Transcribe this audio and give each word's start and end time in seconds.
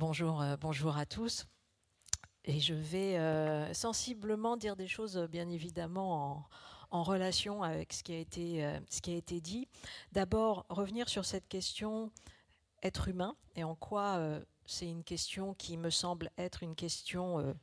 Bonjour, 0.00 0.40
euh, 0.40 0.56
bonjour 0.56 0.96
à 0.96 1.04
tous. 1.04 1.44
Et 2.46 2.58
je 2.58 2.72
vais 2.72 3.18
euh, 3.18 3.74
sensiblement 3.74 4.56
dire 4.56 4.74
des 4.74 4.88
choses, 4.88 5.18
bien 5.30 5.46
évidemment, 5.50 6.48
en, 6.90 7.02
relation 7.02 7.62
avec 7.62 7.92
euh, 8.08 8.80
ce 8.88 9.00
qui 9.02 9.12
a 9.12 9.16
été 9.16 9.40
dit. 9.42 9.68
D'abord, 10.12 10.64
revenir 10.70 11.10
sur 11.10 11.26
cette 11.26 11.46
question 11.48 12.10
être 12.82 13.08
humain 13.08 13.36
et 13.56 13.62
en 13.62 13.74
quoi 13.74 14.18
c'est 14.64 14.88
une 14.88 15.04
question 15.04 15.52
qui 15.52 15.76
me 15.76 15.90
semble 15.90 16.30
être 16.38 16.62
une 16.62 16.74
question 16.74 17.54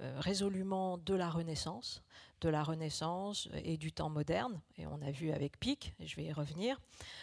résolument 0.00 0.98
de 0.98 1.14
la 1.14 1.30
Renaissance, 1.30 2.02
de 2.44 2.48
la 2.50 2.62
Renaissance 2.62 3.48
et 3.64 3.76
du 3.76 3.92
temps 3.92 4.10
moderne. 4.10 4.60
Et 4.76 4.86
on 4.86 5.00
a 5.02 5.10
vu 5.10 5.30
avec 5.32 5.58
Pic, 5.58 5.94
et 5.98 6.06
je 6.06 6.16
vais 6.16 6.24
y 6.24 6.32
revenir, 6.32 6.80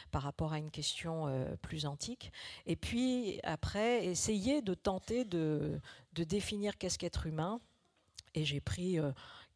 par 0.10 0.24
rapport 0.24 0.54
à 0.54 0.58
une 0.58 0.72
question 0.72 1.28
euh, 1.28 1.56
plus 1.62 1.86
antique. 1.86 2.32
Et 2.66 2.76
puis 2.76 3.40
après, 3.44 4.06
essayer 4.06 4.62
de 4.62 4.74
tenter 4.74 5.24
de, 5.24 5.80
définir 6.14 6.78
qu'est-ce 6.78 6.98
qu'être 6.98 7.28
humain. 7.28 7.60
Et 8.34 8.46
j'ai 8.46 8.62
pris 8.62 9.00
euh, 9.00 9.12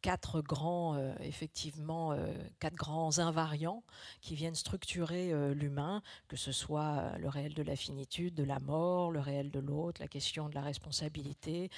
quatre 0.06 0.40
grands, 0.40 0.94
euh, 0.94 1.12
effectivement, 1.18 2.12
euh, 2.12 2.32
quatre 2.60 2.76
grands 2.76 3.18
invariants 3.18 3.82
qui 4.20 4.36
viennent 4.36 4.54
structurer 4.54 5.32
euh, 5.32 5.52
l'humain, 5.52 6.00
que 6.28 6.36
ce 6.36 6.52
soit 6.52 7.18
le 7.18 7.28
réel 7.28 7.54
de 7.54 7.62
la 7.64 7.74
finitude, 7.74 8.32
de 8.32 8.44
la 8.44 8.60
mort, 8.60 9.10
le 9.10 9.18
réel 9.18 9.50
de 9.50 9.58
l'autre, 9.58 10.00
la 10.00 10.06
question 10.06 10.48
de 10.48 10.54
la 10.54 10.60
responsabilité, 10.60 11.70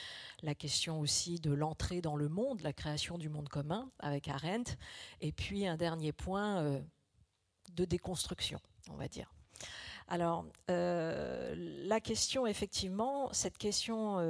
la 0.42 0.54
question 0.54 1.00
aussi 1.00 1.40
de 1.40 1.52
l'entrée 1.52 2.02
dans 2.02 2.16
le 2.16 2.28
monde, 2.28 2.60
la 2.60 2.74
création 2.74 3.16
du 3.16 3.30
monde 3.30 3.48
commun 3.48 3.90
avec 3.98 4.28
Arendt, 4.28 4.76
et 5.22 5.32
puis 5.32 5.66
un 5.66 5.78
dernier 5.78 6.12
point 6.12 6.82
de 7.72 7.84
déconstruction, 7.86 8.60
on 8.90 8.96
va 8.96 9.08
dire. 9.08 9.32
Alors, 10.08 10.46
la 10.68 12.00
question, 12.00 12.46
effectivement, 12.46 13.32
cette 13.32 13.58
question 13.58 14.20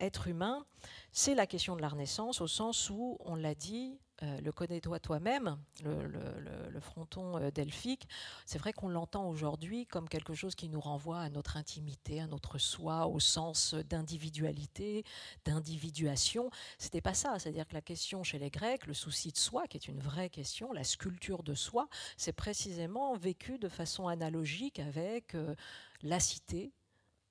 être 0.00 0.28
humain, 0.28 0.64
c'est 1.12 1.34
la 1.34 1.46
question 1.46 1.76
de 1.76 1.82
la 1.82 1.88
Renaissance 1.88 2.40
au 2.40 2.46
sens 2.46 2.90
où, 2.90 3.18
on 3.20 3.36
l'a 3.36 3.54
dit, 3.54 3.98
euh, 4.22 4.40
le 4.40 4.50
connais-toi 4.50 4.98
toi-même, 4.98 5.58
le, 5.84 6.80
fronton 6.80 7.38
euh, 7.38 7.50
delphique, 7.50 8.08
c'est 8.46 8.58
vrai 8.58 8.72
qu'on 8.72 8.88
l'entend 8.88 9.28
aujourd'hui 9.28 9.86
comme 9.86 10.08
quelque 10.08 10.34
chose 10.34 10.54
qui 10.54 10.68
nous 10.68 10.80
renvoie 10.80 11.20
à 11.20 11.28
notre 11.28 11.56
intimité, 11.56 12.20
à 12.20 12.26
notre 12.26 12.58
soi, 12.58 13.06
au 13.08 13.20
sens 13.20 13.74
d'individualité, 13.74 15.04
d'individuation. 15.44 16.50
C'était 16.78 17.00
pas 17.00 17.14
ça, 17.14 17.38
c'est-à-dire 17.38 17.66
que 17.66 17.74
la 17.74 17.82
question 17.82 18.22
chez 18.22 18.38
les 18.38 18.50
Grecs, 18.50 18.86
le 18.86 18.94
souci 18.94 19.32
de 19.32 19.38
soi, 19.38 19.66
qui 19.66 19.76
est 19.76 19.88
une 19.88 20.00
vraie 20.00 20.30
question, 20.30 20.72
la 20.72 20.84
sculpture 20.84 21.42
de 21.42 21.54
soi, 21.54 21.88
c'est 22.16 22.32
précisément 22.32 23.14
vécu 23.16 23.58
de 23.58 23.68
façon 23.68 24.08
analogique 24.08 24.78
avec 24.78 25.34
euh, 25.34 25.54
la 26.02 26.20
cité, 26.20 26.72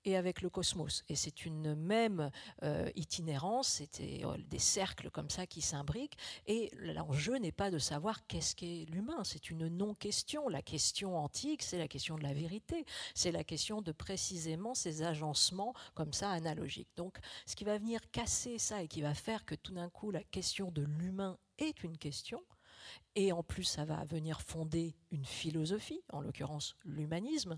et 0.05 0.15
avec 0.15 0.41
le 0.41 0.49
cosmos. 0.49 1.03
Et 1.09 1.15
c'est 1.15 1.45
une 1.45 1.75
même 1.75 2.31
euh, 2.63 2.89
itinérance, 2.95 3.67
c'était 3.67 4.21
euh, 4.23 4.37
des 4.47 4.59
cercles 4.59 5.09
comme 5.09 5.29
ça 5.29 5.47
qui 5.47 5.61
s'imbriquent. 5.61 6.17
Et 6.45 6.71
l'enjeu 6.77 7.37
n'est 7.37 7.51
pas 7.51 7.71
de 7.71 7.79
savoir 7.79 8.25
qu'est-ce 8.27 8.55
qu'est 8.55 8.85
l'humain, 8.89 9.23
c'est 9.23 9.49
une 9.49 9.67
non-question. 9.67 10.47
La 10.47 10.61
question 10.61 11.17
antique, 11.17 11.63
c'est 11.63 11.79
la 11.79 11.87
question 11.87 12.17
de 12.17 12.23
la 12.23 12.33
vérité, 12.33 12.85
c'est 13.13 13.31
la 13.31 13.43
question 13.43 13.81
de 13.81 13.91
précisément 13.91 14.75
ces 14.75 15.03
agencements 15.03 15.73
comme 15.95 16.13
ça 16.13 16.29
analogiques. 16.29 16.89
Donc 16.95 17.17
ce 17.45 17.55
qui 17.55 17.63
va 17.63 17.77
venir 17.77 17.99
casser 18.11 18.59
ça 18.59 18.83
et 18.83 18.87
qui 18.87 19.01
va 19.01 19.13
faire 19.13 19.45
que 19.45 19.55
tout 19.55 19.73
d'un 19.73 19.89
coup 19.89 20.11
la 20.11 20.23
question 20.23 20.71
de 20.71 20.83
l'humain 20.83 21.37
est 21.57 21.83
une 21.83 21.97
question, 21.97 22.43
et 23.15 23.31
en 23.31 23.43
plus 23.43 23.63
ça 23.63 23.85
va 23.85 24.03
venir 24.05 24.41
fonder 24.41 24.95
une 25.11 25.25
philosophie, 25.25 26.01
en 26.11 26.21
l'occurrence 26.21 26.75
l'humanisme, 26.83 27.57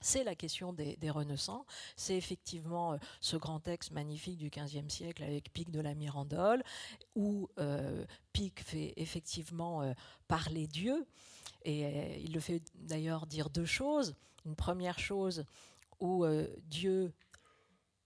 c'est 0.00 0.24
la 0.24 0.34
question 0.34 0.72
des, 0.72 0.96
Renaissants. 1.10 1.66
C'est 1.96 2.16
effectivement 2.16 2.92
euh, 2.92 2.96
ce 3.20 3.36
grand 3.36 3.60
texte 3.60 3.92
magnifique 3.92 4.38
du 4.38 4.50
XVe 4.50 4.88
siècle 4.88 5.22
avec 5.22 5.52
Pic 5.52 5.70
de 5.70 5.80
la 5.80 5.94
Mirandole, 5.94 6.62
où 7.14 7.48
euh, 7.58 8.04
Pic 8.32 8.62
fait 8.62 8.92
effectivement 8.96 9.82
euh, 9.82 9.92
parler 10.28 10.66
Dieu. 10.66 11.06
Et 11.64 12.22
il 12.22 12.32
le 12.32 12.40
fait 12.40 12.62
d'ailleurs 12.74 13.26
dire 13.26 13.50
deux 13.50 13.64
choses. 13.64 14.14
Une 14.44 14.54
première 14.54 15.00
chose 15.00 15.44
où 15.98 16.24
Dieu 16.68 17.12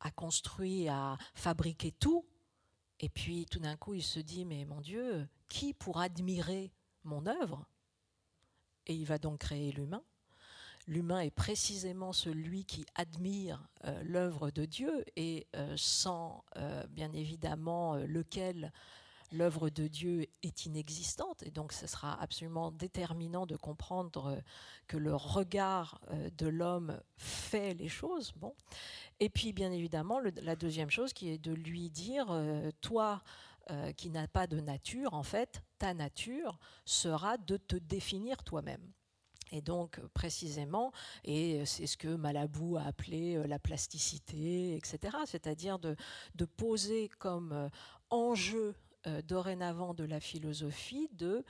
a 0.01 0.11
construit, 0.11 0.89
a 0.89 1.19
fabriqué 1.35 1.93
tout. 1.93 2.25
Et 3.01 3.11
puis 3.11 3.45
tout 3.51 3.59
d'un 3.59 3.77
coup, 3.77 3.93
il 3.93 4.03
se 4.03 4.19
dit, 4.19 4.47
mais 4.47 4.65
mon 4.65 4.81
Dieu, 4.81 5.29
qui 5.49 5.75
pour 5.75 6.01
admirer 6.01 6.73
mon 7.05 7.27
œuvre? 7.27 7.67
Et 8.87 8.95
il 8.95 9.05
va 9.05 9.19
donc 9.19 9.41
créer 9.41 9.73
l'humain 9.73 10.03
l'humain 10.91 11.21
est 11.21 11.31
précisément 11.31 12.13
celui 12.13 12.65
qui 12.65 12.85
admire 12.97 13.63
euh, 13.85 14.03
l'œuvre 14.05 14.51
de 14.51 14.65
Dieu 14.65 15.05
et 15.15 15.47
euh, 15.55 15.73
sans, 15.77 16.45
euh, 16.57 16.85
bien 16.89 17.13
évidemment, 17.13 17.95
lequel 17.95 18.73
l'œuvre 19.31 19.71
de 19.71 19.87
Dieu 19.87 20.27
est 20.43 20.67
inexistante. 20.67 21.45
Et 21.45 21.53
donc, 21.53 21.73
ce 21.73 21.87
sera 21.87 22.21
absolument 22.21 22.73
déterminant 22.73 23.47
de 23.47 23.55
comprendre 23.55 24.43
que 24.89 24.97
le 24.97 25.15
regard 25.15 26.01
de 26.37 26.49
l'homme 26.49 27.01
fait 27.17 27.75
les 27.75 27.89
choses. 27.89 28.33
Bon. 28.35 28.57
Et 29.21 29.29
puis, 29.29 29.53
bien 29.53 29.71
évidemment, 29.71 30.19
la 30.43 30.57
deuxième 30.57 30.91
chose 30.91 31.13
qui 31.13 31.29
est 31.29 31.39
de 31.39 31.53
lui 31.53 31.91
dire, 31.91 32.27
toi, 32.81 33.23
qui 33.97 34.11
n'as 34.11 34.27
pas 34.27 34.49
de 34.49 34.59
nature, 34.59 35.15
en 35.15 35.23
fait, 35.23 35.63
ta 35.79 35.95
nature 35.95 36.59
sera 36.85 37.37
de 37.37 37.57
te 37.57 37.77
définir 37.77 38.43
toi-même. 38.43 38.83
Et 39.53 39.61
donc, 39.61 40.01
précisément, 40.15 40.93
et 41.25 41.65
c'est 41.67 41.87
ce 41.87 41.97
que 41.97 42.09
Malabou 42.09 42.77
a 42.77 42.83
appelé 42.83 43.37
euh, 43.37 43.47
la 43.47 43.59
plasticité, 43.59 44.77
etc., 44.77 45.17
c'est-à-dire 45.27 45.79
de, 45.79 45.97
poser 46.57 47.09
comme 47.19 47.53
euh, 47.53 47.69
enjeu 48.11 48.75
euh, 49.07 49.23
dorénavant 49.23 49.95
de 49.95 50.05
la 50.05 50.21
philosophie 50.21 51.09
de 51.13 51.45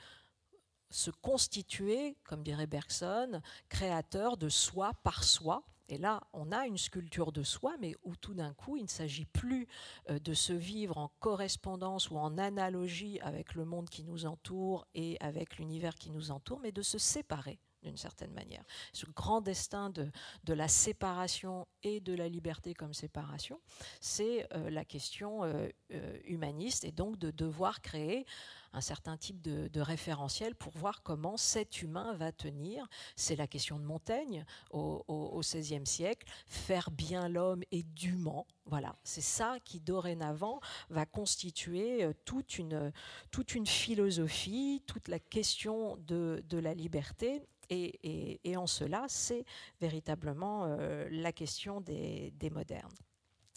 se 0.89 1.11
constituer, 1.11 2.17
comme 2.23 2.43
dirait 2.43 2.67
Bergson, 2.67 3.41
créateur 3.69 4.35
de 4.35 4.49
soi 4.49 4.93
par 5.03 5.23
soi. 5.23 5.63
Et 5.87 5.97
là, 5.97 6.23
on 6.33 6.51
a 6.51 6.65
une 6.65 6.77
sculpture 6.77 7.31
de 7.31 7.43
soi, 7.43 7.75
mais 7.79 7.95
où 8.03 8.15
tout 8.15 8.33
d'un 8.33 8.53
coup, 8.53 8.77
il 8.77 8.83
ne 8.83 8.89
s'agit 8.89 9.25
plus 9.25 9.67
de 10.09 10.33
se 10.33 10.53
vivre 10.53 10.97
en 10.97 11.09
correspondance 11.19 12.09
ou 12.09 12.17
en 12.17 12.37
analogie 12.37 13.19
avec 13.21 13.55
le 13.55 13.65
monde 13.65 13.89
qui 13.89 14.03
nous 14.03 14.25
entoure 14.25 14.87
et 14.93 15.17
avec 15.19 15.57
l'univers 15.57 15.95
qui 15.95 16.11
nous 16.11 16.31
entoure, 16.31 16.59
mais 16.61 16.71
de 16.71 16.81
se 16.81 16.97
séparer 16.97 17.59
d'une 17.81 17.97
certaine 17.97 18.31
manière. 18.33 18.63
Ce 18.93 19.05
grand 19.07 19.41
destin 19.41 19.89
de, 19.89 20.11
la 20.47 20.67
séparation 20.67 21.67
et 21.83 21.99
de 21.99 22.13
la 22.13 22.27
liberté 22.27 22.73
comme 22.73 22.93
séparation, 22.93 23.59
c'est 23.99 24.47
euh, 24.53 24.69
la 24.69 24.85
question 24.85 25.43
euh, 25.43 25.67
euh, 25.93 26.17
humaniste 26.25 26.83
et 26.83 26.91
donc 26.91 27.17
de 27.17 27.31
devoir 27.31 27.81
créer 27.81 28.25
un 28.73 28.81
certain 28.81 29.17
type 29.17 29.41
de, 29.41 29.81
référentiel 29.81 30.55
pour 30.55 30.77
voir 30.77 31.03
comment 31.03 31.35
cet 31.35 31.81
humain 31.81 32.13
va 32.13 32.31
tenir. 32.31 32.87
C'est 33.17 33.35
la 33.35 33.45
question 33.47 33.77
de 33.77 33.83
Montaigne 33.83 34.45
au 34.69 35.41
XVIe 35.41 35.85
siècle, 35.85 36.25
faire 36.47 36.89
bien 36.89 37.27
l'homme 37.27 37.63
et 37.71 37.83
dûment. 37.83 38.47
Voilà, 38.65 38.95
c'est 39.03 39.19
ça 39.19 39.57
qui 39.65 39.81
dorénavant 39.81 40.61
va 40.89 41.05
constituer 41.05 42.09
toute 42.23 42.59
une, 42.59 42.93
toute 43.29 43.55
une 43.55 43.67
philosophie, 43.67 44.81
toute 44.87 45.09
la 45.09 45.19
question 45.19 45.97
de, 46.07 46.41
de 46.47 46.57
la 46.57 46.73
liberté 46.73 47.41
et, 47.71 48.57
en 48.57 48.67
cela, 48.67 49.05
c'est 49.07 49.45
véritablement 49.79 50.65
euh, 50.65 51.07
la 51.09 51.31
question 51.31 51.81
des, 51.81 52.33
modernes. 52.51 52.93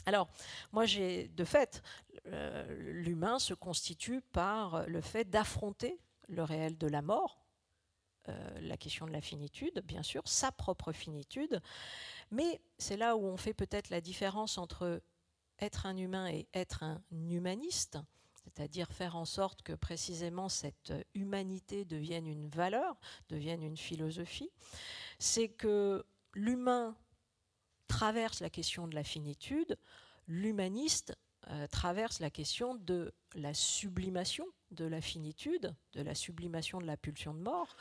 Alors, 0.06 0.28
moi, 0.72 0.86
j'ai 0.86 1.28
de 1.28 1.44
fait, 1.44 1.82
euh, 2.26 2.64
l'humain 2.78 3.38
se 3.38 3.54
constitue 3.54 4.20
par 4.20 4.86
le 4.86 5.00
fait 5.00 5.24
d'affronter 5.24 5.98
le 6.28 6.42
réel 6.42 6.78
de 6.78 6.86
la 6.86 7.02
mort, 7.02 7.40
euh, 8.28 8.60
la 8.60 8.76
question 8.76 9.06
de 9.06 9.12
la 9.12 9.20
finitude, 9.20 9.82
bien 9.84 10.02
sûr, 10.02 10.22
sa 10.26 10.52
propre 10.52 10.92
finitude, 10.92 11.60
mais 12.30 12.60
c'est 12.78 12.96
là 12.96 13.16
où 13.16 13.24
on 13.26 13.36
fait 13.36 13.54
peut-être 13.54 13.90
la 13.90 14.00
différence 14.00 14.58
entre 14.58 15.02
être 15.60 15.86
un 15.86 15.96
humain 15.96 16.28
et 16.28 16.46
être 16.54 16.82
un 16.82 17.02
humaniste 17.10 17.98
c'est-à-dire 18.44 18.92
faire 18.92 19.16
en 19.16 19.24
sorte 19.24 19.62
que 19.62 19.72
précisément 19.72 20.48
cette 20.48 20.92
humanité 21.14 21.84
devienne 21.84 22.26
une 22.26 22.48
valeur, 22.48 22.96
devienne 23.28 23.62
une 23.62 23.76
philosophie, 23.76 24.50
c'est 25.18 25.48
que 25.48 26.04
l'humain 26.34 26.96
traverse 27.88 28.40
la 28.40 28.50
question 28.50 28.86
de 28.86 28.94
la 28.94 29.04
finitude, 29.04 29.78
l'humaniste 30.26 31.16
euh, 31.48 31.66
traverse 31.66 32.20
la 32.20 32.30
question 32.30 32.74
de 32.74 33.12
la 33.34 33.52
sublimation 33.52 34.46
de 34.70 34.84
la 34.86 35.00
finitude, 35.00 35.74
de 35.92 36.02
la 36.02 36.14
sublimation 36.14 36.80
de 36.80 36.86
la 36.86 36.96
pulsion 36.96 37.34
de 37.34 37.40
mort, 37.40 37.76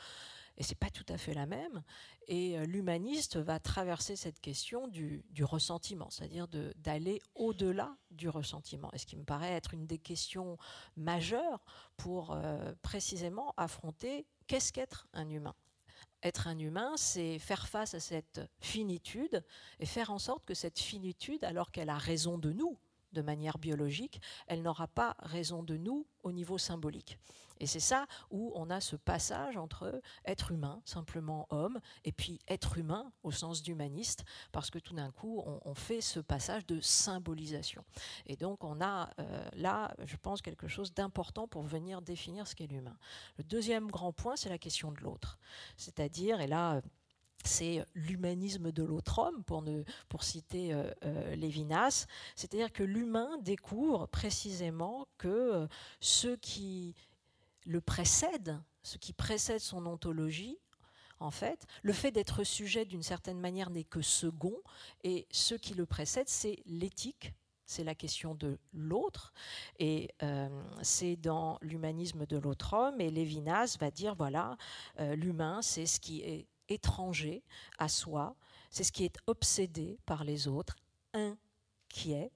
et 0.56 0.62
c'est 0.62 0.78
pas 0.78 0.90
tout 0.90 1.04
à 1.08 1.18
fait 1.18 1.34
la 1.34 1.46
même. 1.46 1.82
Et 2.28 2.58
euh, 2.58 2.64
l'humaniste 2.64 3.36
va 3.36 3.58
traverser 3.58 4.16
cette 4.16 4.40
question 4.40 4.88
du, 4.88 5.24
ressentiment, 5.42 6.10
c'est-à-dire 6.10 6.48
d'aller 6.76 7.20
au-delà 7.34 7.96
du 8.10 8.28
ressentiment. 8.28 8.90
Et 8.92 8.98
ce 8.98 9.06
qui 9.06 9.16
me 9.16 9.24
paraît 9.24 9.52
être 9.52 9.74
une 9.74 9.86
des 9.86 9.98
questions 9.98 10.56
majeures 10.96 11.64
pour 11.96 12.32
euh, 12.32 12.72
précisément 12.82 13.52
affronter 13.56 14.26
qu'est-ce 14.46 14.72
qu'être 14.72 15.08
un 15.12 15.28
humain. 15.28 15.54
être 16.22 16.46
un 16.46 16.58
humain, 16.58 16.92
c'est 16.96 17.38
faire 17.38 17.68
face 17.68 17.94
à 17.94 18.00
cette 18.00 18.40
finitude 18.60 19.44
et 19.78 19.86
faire 19.86 20.10
en 20.10 20.18
sorte 20.18 20.44
que 20.44 20.54
cette 20.54 20.78
finitude, 20.78 21.44
alors 21.44 21.70
qu'elle 21.70 21.90
a 21.90 21.98
raison 21.98 22.38
de 22.38 22.52
nous, 22.52 22.78
de 23.14 23.22
manière 23.22 23.58
biologique, 23.58 24.20
elle 24.46 24.62
n'aura 24.62 24.88
pas 24.88 25.16
raison 25.20 25.62
de 25.62 25.76
nous 25.76 26.06
au 26.22 26.32
niveau 26.32 26.58
symbolique. 26.58 27.18
Et 27.60 27.66
c'est 27.66 27.80
ça 27.80 28.06
où 28.30 28.52
on 28.54 28.68
a 28.70 28.80
ce 28.80 28.96
passage 28.96 29.56
entre 29.56 30.00
être 30.24 30.50
humain, 30.50 30.82
simplement 30.84 31.46
homme, 31.50 31.80
et 32.04 32.12
puis 32.12 32.40
être 32.48 32.78
humain 32.78 33.12
au 33.22 33.30
sens 33.30 33.62
d'humaniste, 33.62 34.24
parce 34.52 34.70
que 34.70 34.78
tout 34.78 34.94
d'un 34.94 35.10
coup, 35.10 35.42
on, 35.64 35.74
fait 35.74 36.00
ce 36.00 36.20
passage 36.20 36.66
de 36.66 36.80
symbolisation. 36.80 37.84
Et 38.26 38.36
donc, 38.36 38.64
on 38.64 38.80
a 38.80 39.10
euh, 39.18 39.48
là, 39.54 39.94
je 40.04 40.16
pense, 40.16 40.40
quelque 40.42 40.68
chose 40.68 40.94
d'important 40.94 41.48
pour 41.48 41.62
venir 41.62 42.00
définir 42.00 42.46
ce 42.46 42.54
qu'est 42.54 42.66
l'humain. 42.66 42.96
Le 43.38 43.44
deuxième 43.44 43.90
grand 43.90 44.12
point, 44.12 44.36
c'est 44.36 44.48
la 44.48 44.58
question 44.58 44.92
de 44.92 45.00
l'autre. 45.00 45.38
C'est-à-dire, 45.76 46.40
et 46.40 46.46
là, 46.46 46.80
c'est 47.46 47.84
l'humanisme 47.94 48.72
de 48.72 48.82
l'autre 48.82 49.18
homme, 49.18 49.42
pour, 49.44 50.24
citer 50.24 50.72
euh, 50.72 50.90
euh, 51.04 51.34
Lévinas. 51.36 52.06
C'est-à-dire 52.36 52.72
que 52.72 52.82
l'humain 52.82 53.38
découvre 53.42 54.06
précisément 54.06 55.06
que 55.18 55.28
euh, 55.28 55.66
ce 56.00 56.34
qui 56.36 56.94
le 57.66 57.80
précède, 57.80 58.58
ce 58.82 58.98
qui 58.98 59.12
précède 59.12 59.60
son 59.60 59.86
ontologie, 59.86 60.58
en 61.20 61.30
fait, 61.30 61.66
le 61.82 61.92
fait 61.92 62.10
d'être 62.10 62.44
sujet 62.44 62.84
d'une 62.84 63.02
certaine 63.02 63.40
manière 63.40 63.70
n'est 63.70 63.84
que 63.84 64.02
second, 64.02 64.56
et 65.04 65.26
ce 65.30 65.54
qui 65.54 65.74
le 65.74 65.86
précède, 65.86 66.28
c'est 66.28 66.58
l'éthique, 66.66 67.32
c'est 67.64 67.84
la 67.84 67.94
question 67.94 68.34
de 68.34 68.58
l'autre, 68.74 69.32
et 69.78 70.10
c'est 70.82 71.16
dans 71.16 71.56
l'humanisme 71.62 72.26
de 72.26 72.36
l'autre 72.36 72.74
homme, 72.74 73.00
et 73.00 73.10
Lévinas 73.10 73.78
va 73.80 73.90
dire, 73.90 74.14
voilà, 74.16 74.58
l'humain, 74.98 75.62
c'est 75.62 75.86
ce 75.86 76.00
qui 76.00 76.20
est 76.20 76.46
étranger 76.68 77.42
à 77.78 77.88
soi, 77.88 78.36
c'est 78.70 78.84
ce 78.84 78.92
qui 78.92 79.04
est 79.04 79.18
obsédé 79.26 79.98
par 80.06 80.24
les 80.24 80.48
autres, 80.48 80.76
inquiet. 81.12 82.32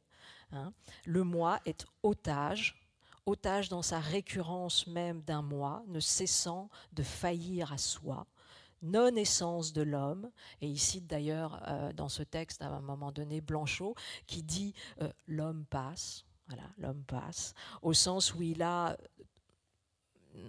Hein. 0.52 0.72
Le 1.04 1.25
moi 1.25 1.60
est 1.66 1.84
otage, 2.02 2.80
otage 3.26 3.69
dans 3.69 3.82
sa 3.82 4.00
récurrence 4.00 4.86
même 4.86 5.22
d'un 5.22 5.42
moi, 5.42 5.82
ne 5.88 6.00
cessant 6.00 6.70
de 6.92 7.02
faillir 7.02 7.72
à 7.72 7.78
soi, 7.78 8.26
non-essence 8.82 9.72
de 9.72 9.82
l'homme, 9.82 10.30
et 10.60 10.69
il 10.69 10.78
cite 10.78 11.06
d'ailleurs 11.06 11.60
euh, 11.66 11.92
dans 11.92 12.08
ce 12.08 12.22
texte 12.22 12.62
à 12.62 12.69
un 12.69 12.80
moment 12.80 13.12
donné 13.12 13.40
Blanchot 13.40 13.94
qui 14.26 14.42
dit 14.42 14.75
euh, 15.02 15.10
l'homme 15.26 15.64
passe, 15.66 16.25
voilà, 16.48 16.64
l'homme 16.78 17.02
passe, 17.04 17.54
au 17.82 17.92
sens 17.92 18.34
où 18.34 18.42
il 18.42 18.62
a 18.62 18.96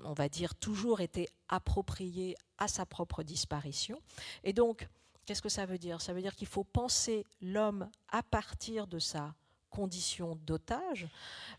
on 0.04 0.14
va 0.14 0.30
dire, 0.30 0.56
toujours 0.56 1.02
été 1.02 1.30
approprié 1.48 2.36
à 2.58 2.68
sa 2.68 2.86
propre 2.86 3.24
disparition. 3.24 4.02
Et 4.44 4.54
donc, 4.54 4.88
qu'est-ce 5.26 5.42
que 5.42 5.50
ça 5.50 5.66
veut 5.66 5.78
dire? 5.78 6.02
Ça 6.02 6.14
veut 6.14 6.22
dire 6.22 6.36
qu'il 6.36 6.48
faut 6.48 6.64
penser 6.64 7.26
l'homme 7.42 7.90
à 8.10 8.24
partir 8.24 8.88
de 8.88 9.00
sa 9.00 9.36
condition 9.70 10.38
d'otage. 10.46 11.08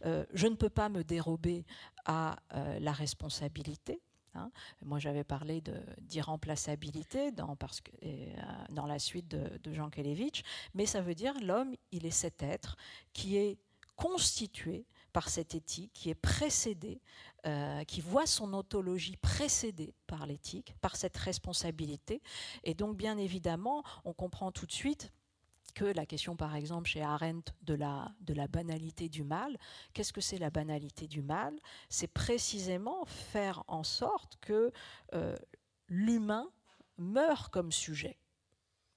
Euh, 0.04 0.24
je 0.32 0.46
ne 0.46 0.54
peux 0.54 0.68
pas 0.68 0.88
me 0.88 1.04
dérober 1.04 1.64
à 2.04 2.36
euh, 2.54 2.78
la 2.80 2.92
responsabilité. 2.92 4.00
Hein. 4.34 4.50
Moi, 4.82 4.98
j'avais 4.98 5.24
parlé 5.24 5.62
d'irremplaçabilité 6.00 7.32
euh, 7.38 8.34
dans 8.70 8.86
la 8.86 8.98
suite 8.98 9.28
de, 9.28 9.58
de 9.58 9.72
Jean 9.72 9.90
Kelevitch, 9.90 10.42
mais 10.74 10.86
ça 10.86 11.00
veut 11.00 11.14
dire 11.14 11.34
l'homme, 11.40 11.74
il 11.92 12.06
est 12.06 12.10
cet 12.10 12.42
être 12.42 12.76
qui 13.12 13.36
est 13.36 13.58
constitué 13.96 14.86
par 15.10 15.28
cette 15.28 15.54
éthique, 15.54 15.92
qui 15.92 16.10
est 16.10 16.14
précédée, 16.14 17.00
euh, 17.46 17.84
qui 17.84 18.00
voit 18.00 18.26
son 18.26 18.52
ontologie 18.54 19.16
précédée 19.16 19.94
par 20.06 20.26
l'éthique, 20.26 20.74
par 20.80 20.96
cette 20.96 21.16
responsabilité. 21.16 22.22
Et 22.64 22.74
donc, 22.74 22.96
bien 22.96 23.18
évidemment, 23.18 23.82
on 24.04 24.12
comprend 24.12 24.52
tout 24.52 24.66
de 24.66 24.72
suite 24.72 25.12
que 25.74 25.84
la 25.84 26.06
question, 26.06 26.36
par 26.36 26.54
exemple, 26.56 26.88
chez 26.88 27.02
Arendt, 27.02 27.52
de 27.62 27.74
la, 27.74 28.12
banalité 28.48 29.08
du 29.08 29.22
mal, 29.22 29.56
qu'est-ce 29.92 30.12
que 30.12 30.20
c'est 30.20 30.38
la 30.38 30.50
banalité 30.50 31.06
du 31.06 31.22
mal? 31.22 31.58
C'est 31.88 32.12
précisément 32.12 33.04
faire 33.04 33.62
en 33.68 33.84
sorte 33.84 34.36
que 34.40 34.72
euh, 35.14 35.36
l'humain 35.88 36.50
meure 36.98 37.50
comme 37.50 37.72
sujet 37.72 38.19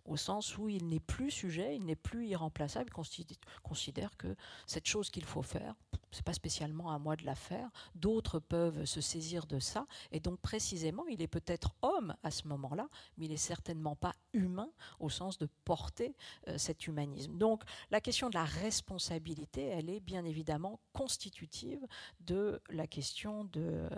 au 0.06 0.18
sens 0.18 0.58
où 0.58 0.70
il 0.70 0.88
n'est 0.88 1.00
plus 1.00 1.32
sujet, 1.32 1.76
il 1.76 1.86
n'est 1.86 1.96
plus 1.96 2.28
irremplaçable, 2.28 2.90
il 2.90 3.38
considère 3.62 4.18
que 4.18 4.36
cette 4.68 4.88
chose 4.88 5.10
qu'il 5.10 5.26
faut 5.26 5.42
faire, 5.42 5.76
c'est 6.12 6.26
pas 6.26 6.34
spécialement 6.34 6.92
à 6.92 7.00
moi 7.00 7.16
de 7.16 7.26
la 7.26 7.36
faire, 7.36 7.70
d'autres 7.96 8.40
peuvent 8.40 8.86
se 8.86 9.02
saisir 9.02 9.46
de 9.46 9.60
ça, 9.60 9.88
et 10.12 10.20
donc 10.20 10.40
précisément, 10.40 11.06
il 11.08 11.22
est 11.22 11.28
peut-être 11.28 11.76
homme 11.82 12.16
à 12.24 12.32
ce 12.32 12.48
moment-là, 12.48 12.88
mais 13.18 13.26
il 13.26 13.32
est 13.32 13.38
certainement 13.38 13.96
pas 13.96 14.14
humain 14.34 14.70
au 15.00 15.10
sens 15.10 15.38
de 15.38 15.48
porter 15.66 16.16
euh, 16.48 16.58
cet 16.58 16.88
humanisme. 16.88 17.38
Donc 17.38 17.64
la 17.90 18.02
question 18.02 18.30
de 18.30 18.36
la 18.36 18.46
responsabilité, 18.46 19.66
elle 19.66 19.90
est 19.90 20.00
bien 20.00 20.26
évidemment 20.26 20.80
constitutive 20.92 21.86
de 22.20 22.62
la 22.70 22.88
question 22.88 23.46
de, 23.46 23.62
euh, 23.62 23.90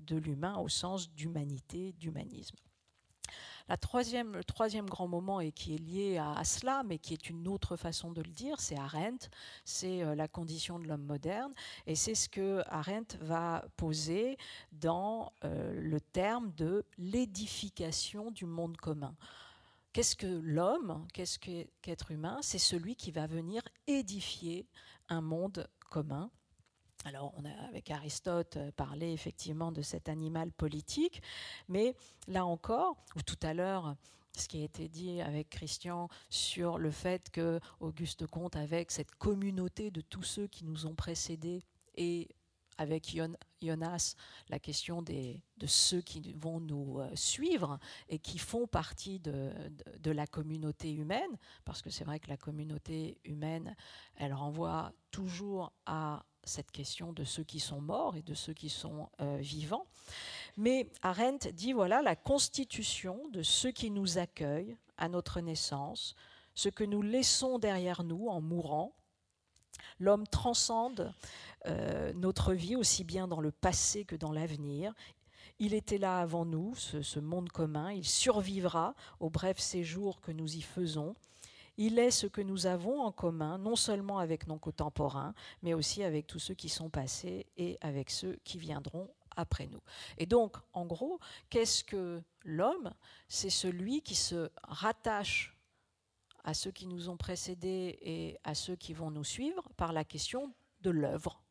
de 0.00 0.16
l'humain 0.16 0.56
au 0.58 0.68
sens 0.68 1.10
d'humanité, 1.10 1.92
d'humanisme. 1.92 2.56
La 3.68 3.76
troisième, 3.76 4.32
le 4.32 4.44
troisième 4.44 4.86
grand 4.86 5.08
moment, 5.08 5.40
et 5.40 5.52
qui 5.52 5.74
est 5.74 5.78
lié 5.78 6.18
à, 6.18 6.44
cela, 6.44 6.82
mais 6.84 6.98
qui 6.98 7.14
est 7.14 7.30
une 7.30 7.48
autre 7.48 7.76
façon 7.76 8.10
de 8.12 8.22
le 8.22 8.30
dire, 8.30 8.60
c'est 8.60 8.76
Arendt, 8.76 9.28
c'est 9.64 10.02
euh, 10.02 10.14
la 10.14 10.28
condition 10.28 10.78
de 10.78 10.86
l'homme 10.86 11.04
moderne, 11.04 11.52
et 11.86 11.94
c'est 11.94 12.14
ce 12.14 12.28
que 12.28 12.62
Arendt 12.66 13.16
va 13.20 13.64
poser 13.76 14.36
dans 14.72 15.32
euh, 15.44 15.72
le 15.80 16.00
terme 16.00 16.52
de 16.56 16.84
l'édification 16.98 18.30
du 18.30 18.44
monde 18.44 18.76
commun. 18.76 19.14
Qu'est-ce 19.92 20.16
que 20.16 20.26
l'homme 20.26 21.06
Qu'est-ce 21.12 21.38
qu'être 21.38 22.10
humain? 22.10 22.38
C'est 22.40 22.58
celui 22.58 22.96
qui 22.96 23.10
va 23.10 23.26
venir 23.26 23.62
édifier 23.86 24.66
un 25.10 25.20
monde 25.20 25.68
commun 25.90 26.30
alors, 27.04 27.32
on 27.36 27.44
a 27.44 27.50
avec 27.68 27.90
Aristote 27.90 28.56
euh, 28.56 28.70
parlé 28.72 29.12
effectivement 29.12 29.72
de 29.72 29.82
cet 29.82 30.08
animal 30.08 30.52
politique, 30.52 31.22
mais 31.68 31.94
là 32.28 32.46
encore, 32.46 32.96
ou 33.16 33.22
tout 33.22 33.38
à 33.42 33.54
l'heure, 33.54 33.96
ce 34.36 34.48
qui 34.48 34.60
a 34.60 34.64
été 34.64 34.88
dit 34.88 35.20
avec 35.20 35.50
Christian 35.50 36.08
sur 36.30 36.78
le 36.78 36.90
fait 36.90 37.30
que 37.30 37.60
Auguste 37.80 38.26
Comte, 38.26 38.56
avec 38.56 38.90
cette 38.90 39.14
communauté 39.16 39.90
de 39.90 40.00
tous 40.00 40.22
ceux 40.22 40.46
qui 40.46 40.64
nous 40.64 40.86
ont 40.86 40.94
précédés, 40.94 41.62
et 41.96 42.28
avec 42.78 43.14
Jonas, 43.60 44.14
la 44.48 44.58
question 44.58 45.02
de 45.02 45.66
ceux 45.66 46.00
qui 46.00 46.32
vont 46.32 46.58
nous 46.60 47.00
euh, 47.00 47.10
suivre 47.14 47.78
et 48.08 48.18
qui 48.18 48.38
font 48.38 48.66
partie 48.66 49.20
de, 49.20 49.52
de 49.98 50.10
la 50.10 50.26
communauté 50.26 50.92
humaine, 50.92 51.36
parce 51.64 51.82
que 51.82 51.90
c'est 51.90 52.04
vrai 52.04 52.18
que 52.18 52.28
la 52.28 52.38
communauté 52.38 53.18
humaine, 53.24 53.76
elle 54.16 54.32
renvoie 54.32 54.92
toujours 55.10 55.72
à 55.84 56.24
cette 56.44 56.70
question 56.70 57.12
de 57.12 57.24
ceux 57.24 57.44
qui 57.44 57.60
sont 57.60 57.80
morts 57.80 58.16
et 58.16 58.22
de 58.22 58.34
ceux 58.34 58.52
qui 58.52 58.68
sont 58.68 59.08
euh, 59.20 59.36
vivants. 59.38 59.86
Mais 60.56 60.90
Arendt 61.02 61.52
dit 61.52 61.72
voilà 61.72 62.02
la 62.02 62.16
constitution 62.16 63.28
de 63.28 63.42
ceux 63.42 63.70
qui 63.70 63.90
nous 63.90 64.18
accueillent 64.18 64.76
à 64.96 65.08
notre 65.08 65.40
naissance, 65.40 66.14
ce 66.54 66.68
que 66.68 66.84
nous 66.84 67.02
laissons 67.02 67.58
derrière 67.58 68.04
nous 68.04 68.28
en 68.28 68.40
mourant. 68.40 68.92
L'homme 69.98 70.26
transcende 70.26 71.14
euh, 71.66 72.12
notre 72.14 72.52
vie 72.52 72.76
aussi 72.76 73.04
bien 73.04 73.28
dans 73.28 73.40
le 73.40 73.52
passé 73.52 74.04
que 74.04 74.16
dans 74.16 74.32
l'avenir. 74.32 74.92
Il 75.58 75.74
était 75.74 75.98
là 75.98 76.18
avant 76.18 76.44
nous, 76.44 76.74
ce 76.74 77.18
monde 77.20 77.50
commun, 77.50 77.92
il 77.92 78.04
survivra 78.04 78.94
au 79.20 79.30
bref 79.30 79.58
séjour 79.58 80.20
que 80.20 80.32
nous 80.32 80.56
y 80.56 80.62
faisons. 80.62 81.14
Il 81.76 81.98
est 81.98 82.10
ce 82.10 82.26
que 82.26 82.40
nous 82.40 82.66
avons 82.66 83.00
en 83.00 83.12
commun, 83.12 83.58
non 83.58 83.76
seulement 83.76 84.18
avec 84.18 84.46
nos 84.46 84.58
contemporains, 84.58 85.34
mais 85.62 85.74
aussi 85.74 86.02
avec 86.02 86.26
tous 86.26 86.38
ceux 86.38 86.54
qui 86.54 86.68
sont 86.68 86.90
passés 86.90 87.46
et 87.56 87.78
avec 87.80 88.10
ceux 88.10 88.38
qui 88.44 88.58
viendront 88.58 89.08
après 89.36 89.66
nous. 89.66 89.80
Et 90.18 90.26
donc, 90.26 90.56
en 90.72 90.84
gros, 90.84 91.18
qu'est-ce 91.48 91.82
que 91.84 92.22
l'homme? 92.44 92.92
C'est 93.28 93.50
celui 93.50 94.02
qui 94.02 94.14
se 94.14 94.50
rattache 94.64 95.56
à 96.44 96.54
ceux 96.54 96.70
qui 96.70 96.86
nous 96.86 97.08
ont 97.08 97.16
précédés 97.16 97.98
et 98.02 98.38
à 98.44 98.54
ceux 98.54 98.76
qui 98.76 98.92
vont 98.92 99.10
nous 99.10 99.24
suivre 99.24 99.68
par 99.76 99.92
la 99.92 100.04
question 100.04 100.52
de 100.80 100.90
l'œuvre, 100.90 101.42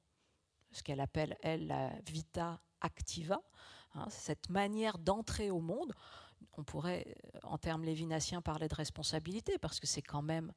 ce 0.72 0.84
qu'elle 0.84 1.00
appelle, 1.00 1.38
elle, 1.42 1.68
la 1.68 1.90
vita 2.06 2.62
activa, 2.82 3.42
hein, 3.96 4.06
cette 4.10 4.50
manière 4.50 4.98
d'entrer 4.98 5.50
au 5.50 5.62
monde 5.62 5.94
on 6.62 6.64
pourrait, 6.64 7.16
en 7.44 7.58
termes 7.58 7.84
lévinassiens, 7.84 8.42
parler 8.42 8.68
de 8.68 8.76
responsabilité, 8.76 9.58
parce 9.58 9.80
que 9.80 9.88
c'est 9.88 10.04
quand 10.04 10.22
même 10.22 10.54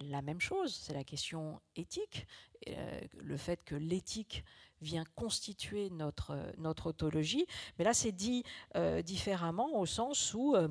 la 0.00 0.20
même 0.22 0.40
chose, 0.40 0.74
c'est 0.74 0.92
la 0.92 1.04
question 1.04 1.60
éthique, 1.76 2.26
euh, 2.68 3.00
le 3.16 3.36
fait 3.36 3.62
que 3.64 3.76
l'éthique 3.76 4.44
vient 4.82 5.04
constituer 5.14 5.88
notre, 5.90 6.36
notre 6.58 6.88
autologie. 6.88 7.46
Mais 7.78 7.84
là, 7.84 7.94
c'est 7.94 8.12
dit 8.12 8.42
euh, 8.74 9.02
différemment 9.02 9.78
au 9.78 9.86
sens 9.86 10.34
où 10.34 10.54
euh, 10.54 10.68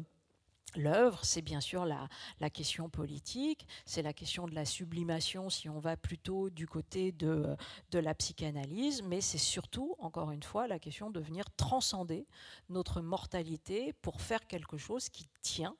l'œuvre, 0.78 1.24
c'est 1.24 1.42
bien 1.42 1.62
sûr 1.62 1.86
la, 1.86 2.08
question 2.50 2.90
politique, 2.90 3.68
c'est 3.86 4.02
la 4.02 4.14
question 4.14 4.48
de 4.48 4.56
la 4.56 4.66
sublimation 4.66 5.50
si 5.50 5.70
on 5.70 5.80
va 5.80 5.98
plutôt 5.98 6.50
du 6.50 6.68
côté 6.68 7.12
de, 7.12 7.56
de 7.92 8.00
la 8.00 8.14
psychanalyse, 8.14 9.02
mais 9.04 9.22
c'est 9.22 9.38
surtout, 9.38 9.96
encore 10.00 10.32
une 10.32 10.44
fois, 10.44 10.68
la 10.68 10.80
question 10.80 11.10
de 11.10 11.20
venir 11.20 11.46
transcender 11.58 12.28
notre 12.70 13.02
mortalité 13.02 13.94
pour 14.02 14.22
faire 14.22 14.48
quelque 14.48 14.78
chose 14.78 15.10
qui 15.10 15.28
tient, 15.42 15.76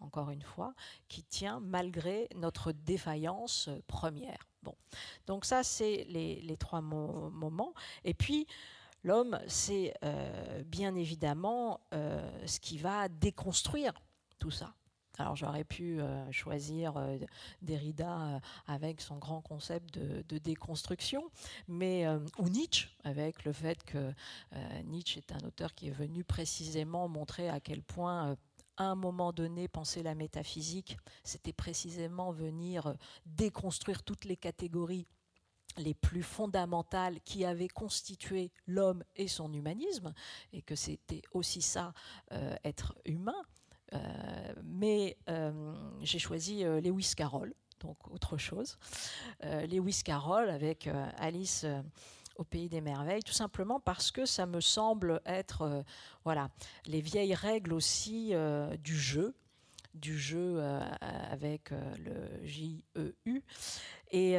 encore 0.00 0.30
une 0.30 0.42
fois, 0.42 0.74
qui 1.08 1.22
tient 1.22 1.60
malgré 1.60 2.28
notre 2.34 2.72
défaillance 2.72 3.70
première. 3.86 4.48
Bon, 4.62 4.74
donc 5.26 5.44
ça, 5.44 5.62
c'est 5.62 6.04
les, 6.08 6.40
les, 6.40 6.56
trois 6.56 6.80
moments. 6.80 7.74
Et 8.04 8.14
puis, 8.14 8.46
l'homme, 9.02 9.40
c'est 9.46 9.94
euh, 10.04 10.62
bien 10.64 10.94
évidemment 10.94 11.80
euh, 11.92 12.46
ce 12.46 12.60
qui 12.60 12.78
va 12.78 13.08
déconstruire 13.08 13.92
ça. 14.50 14.74
Alors 15.18 15.36
j'aurais 15.36 15.64
pu 15.64 16.00
euh, 16.00 16.30
choisir 16.32 16.96
euh, 16.96 17.18
Derrida 17.60 18.20
euh, 18.20 18.40
avec 18.66 19.00
son 19.00 19.18
grand 19.18 19.42
concept 19.42 19.98
de, 19.98 20.38
déconstruction, 20.38 21.30
mais 21.68 22.06
ou 22.38 22.48
Nietzsche 22.48 22.88
avec 23.04 23.44
le 23.44 23.52
fait 23.52 23.84
que 23.84 24.12
Nietzsche 24.84 25.18
est 25.18 25.30
un 25.32 25.46
auteur 25.46 25.74
qui 25.74 25.88
est 25.88 25.92
venu 25.92 26.24
précisément 26.24 27.06
montrer 27.06 27.48
à 27.48 27.60
quel 27.60 27.82
point 27.82 28.36
à 28.76 28.84
un 28.84 28.94
moment 28.96 29.32
donné, 29.32 29.68
penser 29.68 30.02
la 30.02 30.14
métaphysique, 30.14 30.96
c'était 31.22 31.52
précisément 31.52 32.32
venir 32.32 32.96
déconstruire 33.26 34.02
toutes 34.02 34.24
les 34.24 34.36
catégories 34.36 35.06
les 35.76 35.94
plus 35.94 36.22
fondamentales 36.22 37.20
qui 37.20 37.44
avaient 37.44 37.68
constitué 37.68 38.50
l'homme 38.66 39.04
et 39.14 39.28
son 39.28 39.52
humanisme, 39.52 40.12
et 40.52 40.62
que 40.62 40.74
c'était 40.74 41.22
aussi 41.32 41.62
ça, 41.62 41.92
être 42.64 42.96
humain. 43.04 43.44
Euh, 43.92 43.98
mais 44.64 45.16
euh, 45.28 45.74
j'ai 46.00 46.18
choisi 46.18 46.64
euh, 46.64 46.80
Lewis 46.80 47.12
Carroll, 47.16 47.54
donc 47.80 47.96
autre 48.10 48.36
chose. 48.36 48.78
Lewis 49.42 50.02
Carroll 50.04 50.48
avec 50.48 50.88
Alice 51.18 51.66
au 52.36 52.44
pays 52.44 52.68
des 52.68 52.80
merveilles, 52.80 53.22
tout 53.22 53.32
simplement 53.32 53.80
parce 53.80 54.12
que 54.12 54.24
ça 54.24 54.46
me 54.46 54.60
semble 54.60 55.20
être 55.26 55.84
voilà 56.22 56.48
les 56.86 57.00
vieilles 57.00 57.34
règles 57.34 57.72
aussi 57.72 58.34
du 58.84 58.96
jeu, 58.96 59.34
du 59.94 60.16
jeu 60.16 60.62
avec 61.00 61.70
le 61.70 62.46
J-E-U. 62.46 63.42
Et 64.12 64.36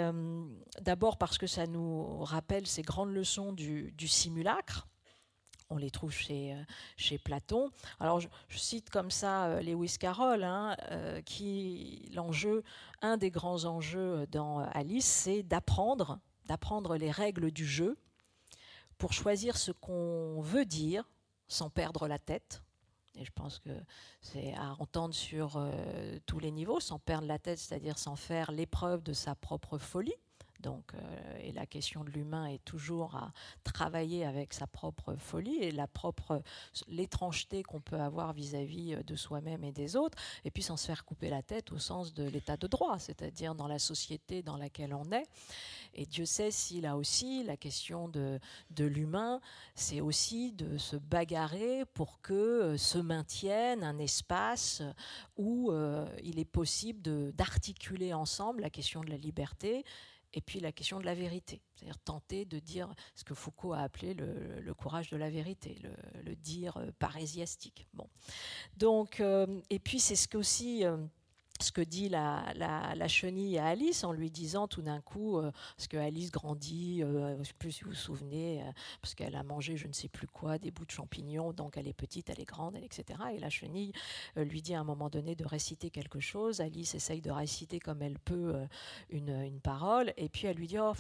d'abord 0.82 1.18
parce 1.18 1.38
que 1.38 1.48
ça 1.48 1.68
nous 1.68 2.24
rappelle 2.24 2.66
ces 2.66 2.82
grandes 2.82 3.14
leçons 3.14 3.52
du, 3.52 3.92
du 3.92 4.08
simulacre 4.08 4.88
on 5.74 5.78
les 5.78 5.90
trouve 5.90 6.12
chez, 6.12 6.54
euh, 6.54 6.64
chez 6.98 7.18
Platon. 7.18 7.72
Alors 8.00 8.20
je, 8.20 8.28
cite 8.50 8.90
comme 8.90 9.10
ça 9.10 9.48
euh, 9.48 9.62
Lewis 9.62 9.98
Carroll, 10.00 10.44
hein, 10.44 10.78
euh, 10.92 11.22
qui 11.22 12.10
l'enjeu, 12.14 12.64
un 13.02 13.18
des 13.18 13.32
grands 13.32 13.66
enjeux 13.66 14.28
dans 14.28 14.60
Alice, 14.60 15.06
c'est 15.06 15.42
d'apprendre, 15.44 16.20
d'apprendre 16.46 16.96
les 16.96 17.12
règles 17.12 17.52
du 17.52 17.66
jeu 17.66 17.98
pour 18.98 19.14
choisir 19.14 19.58
ce 19.58 19.72
qu'on 19.72 20.40
veut 20.42 20.66
dire 20.66 21.10
sans 21.48 21.70
perdre 21.70 22.08
la 22.08 22.20
tête. 22.20 22.62
Et 23.16 23.26
je 23.26 23.32
pense 23.32 23.60
que 23.60 23.70
c'est 24.22 24.54
à 24.56 24.76
entendre 24.80 25.14
sur 25.14 25.64
tous 26.26 26.40
les 26.40 26.50
niveaux, 26.50 26.80
sans 26.80 26.98
perdre 26.98 27.28
la 27.28 27.38
tête, 27.38 27.60
c'est-à-dire 27.60 28.00
sans 28.00 28.16
faire 28.16 28.52
l'épreuve 28.52 29.04
de 29.04 29.14
sa 29.14 29.36
propre 29.36 29.78
folie. 29.78 30.16
Donc, 30.64 30.94
euh, 30.94 31.38
et 31.42 31.52
la 31.52 31.66
question 31.66 32.04
de 32.04 32.10
l'humain 32.10 32.46
est 32.46 32.64
toujours 32.64 33.16
à 33.16 33.34
travailler 33.64 34.26
avec 34.26 34.54
sa 34.54 34.66
propre 34.66 35.16
folie 35.16 35.58
et 35.58 35.72
la 35.72 35.88
propre 35.88 36.42
l'étrangeté 36.88 37.64
qu'on 37.64 37.82
peut 37.82 38.00
avoir 38.00 38.32
vis-à-vis 38.32 38.96
euh, 38.96 39.04
de 39.04 39.16
soi-même 39.16 39.64
et 39.66 39.74
des 39.74 39.98
autres, 39.98 40.18
et 40.46 40.52
puis 40.52 40.64
sans 40.64 40.78
se 40.78 40.88
faire 40.88 41.04
couper 41.04 41.30
la 41.30 41.44
tête 41.44 41.72
au 41.74 41.80
sens 41.80 42.14
de 42.14 42.24
l'état 42.24 42.56
de 42.56 42.68
droit, 42.68 42.98
c'est-à-dire 42.98 43.56
dans 43.56 43.68
la 43.68 43.78
société 43.78 44.42
dans 44.42 44.56
laquelle 44.56 44.94
on 44.94 45.12
est. 45.12 45.28
Et 45.94 46.06
Dieu 46.06 46.26
sait 46.26 46.50
si 46.50 46.80
là 46.80 46.96
aussi 46.96 47.44
la 47.44 47.58
question 47.58 48.08
de, 48.08 48.40
de 48.72 48.86
l'humain, 48.86 49.42
c'est 49.76 50.00
aussi 50.00 50.54
de 50.54 50.78
se 50.78 50.96
bagarrer 50.96 51.84
pour 51.94 52.22
que 52.22 52.34
euh, 52.34 52.78
se 52.78 52.98
maintienne 52.98 53.84
un 53.84 53.98
espace 53.98 54.82
où 55.36 55.72
il 56.24 56.40
est 56.40 56.46
possible 56.46 57.02
d'articuler 57.34 58.14
ensemble 58.14 58.62
la 58.62 58.70
question 58.70 59.02
de 59.02 59.10
la 59.10 59.18
liberté 59.18 59.84
et 60.34 60.42
puis 60.42 60.60
la 60.60 60.72
question 60.72 61.00
de 61.00 61.06
la 61.06 61.14
vérité, 61.14 61.62
c'est-à-dire 61.76 62.00
tenter 62.00 62.46
de 62.46 62.60
dire 62.60 62.94
ce 63.16 63.24
que 63.24 63.34
Foucault 63.34 63.74
a 63.74 63.80
appelé 63.80 64.14
le, 64.14 64.74
courage 64.74 65.10
de 65.10 65.18
la 65.18 65.30
vérité, 65.30 65.78
le, 66.24 66.36
dire 66.36 66.78
euh, 66.78 66.92
parésiastique. 67.00 67.88
Donc, 68.76 69.20
euh, 69.20 69.62
et 69.70 69.80
puis 69.80 70.00
c'est 70.00 70.16
ce 70.16 70.28
qu'aussi... 70.28 70.86
Euh, 70.86 70.98
ce 71.62 71.72
que 71.72 71.82
dit 71.82 72.10
la, 72.10 73.08
chenille 73.08 73.58
à 73.58 73.68
Alice 73.68 74.04
en 74.04 74.12
lui 74.12 74.32
disant 74.32 74.68
tout 74.68 74.82
d'un 74.82 75.02
coup, 75.02 75.38
euh, 75.38 75.52
parce 75.78 75.88
que 75.88 75.98
Alice 75.98 76.32
grandit, 76.32 77.04
euh, 77.04 77.34
je 77.36 77.40
ne 77.40 77.44
sais 77.44 77.54
plus 77.54 77.72
si 77.72 77.84
vous 77.84 77.92
vous 77.92 77.96
souvenez, 77.96 78.62
euh, 78.62 78.72
parce 79.02 79.14
qu'elle 79.14 79.36
a 79.36 79.44
mangé 79.44 79.78
je 79.78 79.88
ne 79.88 79.94
sais 79.94 80.08
plus 80.08 80.28
quoi, 80.28 80.58
des 80.58 80.72
bouts 80.72 80.86
de 80.86 80.92
champignons, 80.92 81.54
donc 81.54 81.78
elle 81.78 81.88
est 81.88 81.94
petite, 81.94 82.30
elle 82.30 82.40
est 82.40 82.46
grande, 82.46 82.76
etc. 82.78 83.20
Et 83.34 83.40
la 83.40 83.50
chenille 83.50 83.94
lui 84.36 84.62
dit 84.62 84.74
à 84.74 84.80
un 84.80 84.84
moment 84.84 85.10
donné 85.10 85.36
de 85.36 85.46
réciter 85.46 85.90
quelque 85.90 86.20
chose. 86.20 86.62
Alice 86.62 86.96
essaye 86.96 87.22
de 87.22 87.32
réciter 87.32 87.80
comme 87.80 88.02
elle 88.02 88.20
peut 88.20 88.56
une, 89.10 89.60
parole, 89.62 90.14
et 90.18 90.30
puis 90.30 90.48
elle 90.48 90.58
lui 90.58 90.68
dit, 90.68 90.80
oh, 90.80 90.94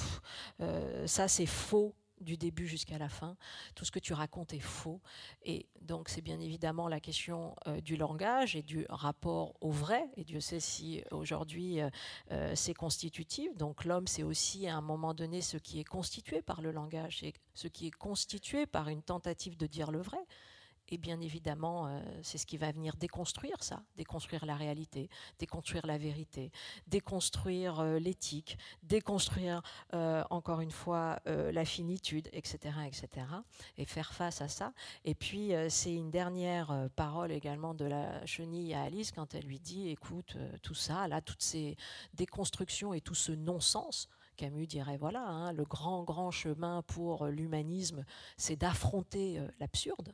ça 1.06 1.28
c'est 1.28 1.46
faux 1.46 1.94
du 2.24 2.38
début 2.38 2.68
jusqu'à 2.68 2.98
la 2.98 3.10
fin. 3.10 3.36
Tout 3.76 3.86
ce 3.86 3.92
que 3.92 4.00
tu 4.00 4.14
racontes 4.14 4.54
est 4.54 4.60
faux. 4.60 5.02
Et 5.44 5.68
donc, 5.82 6.10
c'est 6.10 6.22
bien 6.22 6.40
évidemment 6.40 6.88
la 6.88 7.00
question 7.00 7.56
euh, 7.68 7.82
du 7.82 7.98
langage 7.98 8.56
et 8.56 8.64
du 8.64 8.86
rapport 8.90 9.54
au 9.62 9.70
vrai. 9.70 10.10
Et 10.18 10.24
Dieu 10.24 10.40
sait 10.40 10.60
si 10.60 11.04
aujourd'hui 11.12 11.82
euh, 11.82 11.90
euh, 12.32 12.54
c'est 12.56 12.74
constitutif. 12.74 13.56
Donc, 13.58 13.86
l'homme, 13.86 14.08
c'est 14.08 14.24
aussi 14.24 14.68
à 14.68 14.76
un 14.76 14.82
moment 14.82 15.14
donné 15.14 15.42
ce 15.42 15.58
qui 15.58 15.80
est 15.80 15.84
constitué 15.84 16.42
par 16.42 16.62
le 16.62 16.72
langage, 16.72 17.20
c'est 17.20 17.34
ce 17.54 17.68
qui 17.68 17.88
est 17.88 17.92
constitué 17.92 18.66
par 18.66 18.90
une 18.90 19.04
tentative 19.04 19.58
de 19.58 19.68
dire 19.68 19.92
le 19.92 20.02
vrai. 20.02 20.26
Et 20.94 21.00
bien 21.00 21.20
évidemment, 21.22 21.88
euh, 21.88 22.00
c'est 22.22 22.38
ce 22.38 22.46
qui 22.46 22.56
va 22.56 22.72
venir 22.72 22.96
déconstruire 22.98 23.64
ça, 23.64 23.82
déconstruire 23.98 24.46
la 24.46 24.56
réalité, 24.56 25.10
déconstruire 25.40 25.88
la 25.88 25.98
vérité, 25.98 26.52
déconstruire 26.86 27.80
euh, 27.80 27.98
l'éthique, 27.98 28.60
déconstruire 28.84 29.64
euh, 29.96 30.24
encore 30.30 30.62
une 30.62 30.70
fois 30.70 31.20
la 31.26 31.66
finitude, 31.66 32.30
etc., 32.32 32.76
etc., 32.86 33.26
et 33.78 33.86
faire 33.86 34.14
face 34.14 34.42
à 34.42 34.48
ça. 34.48 34.74
Et 35.04 35.16
puis, 35.16 35.52
c'est 35.70 35.94
une 35.94 36.12
dernière 36.12 36.90
parole 36.96 37.32
également 37.32 37.74
de 37.74 37.86
la 37.86 38.24
chenille 38.26 38.74
à 38.74 38.84
Alice 38.84 39.12
quand 39.12 39.34
elle 39.34 39.46
lui 39.46 39.60
dit, 39.60 39.90
écoute, 39.90 40.38
tout 40.62 40.76
ça, 40.76 41.08
là, 41.08 41.22
toutes 41.22 41.42
ces 41.42 41.76
déconstructions 42.14 42.94
et 42.94 43.02
tout 43.02 43.16
ce 43.16 43.32
non-sens, 43.32 44.10
Camus 44.36 44.68
dirait 44.68 44.98
voilà, 44.98 45.26
hein, 45.26 45.54
le 45.54 45.64
grand, 45.64 46.04
grand 46.04 46.32
chemin 46.32 46.82
pour 46.84 47.26
l'humanisme, 47.28 48.06
c'est 48.38 48.58
d'affronter 48.58 49.40
l'absurde. 49.60 50.14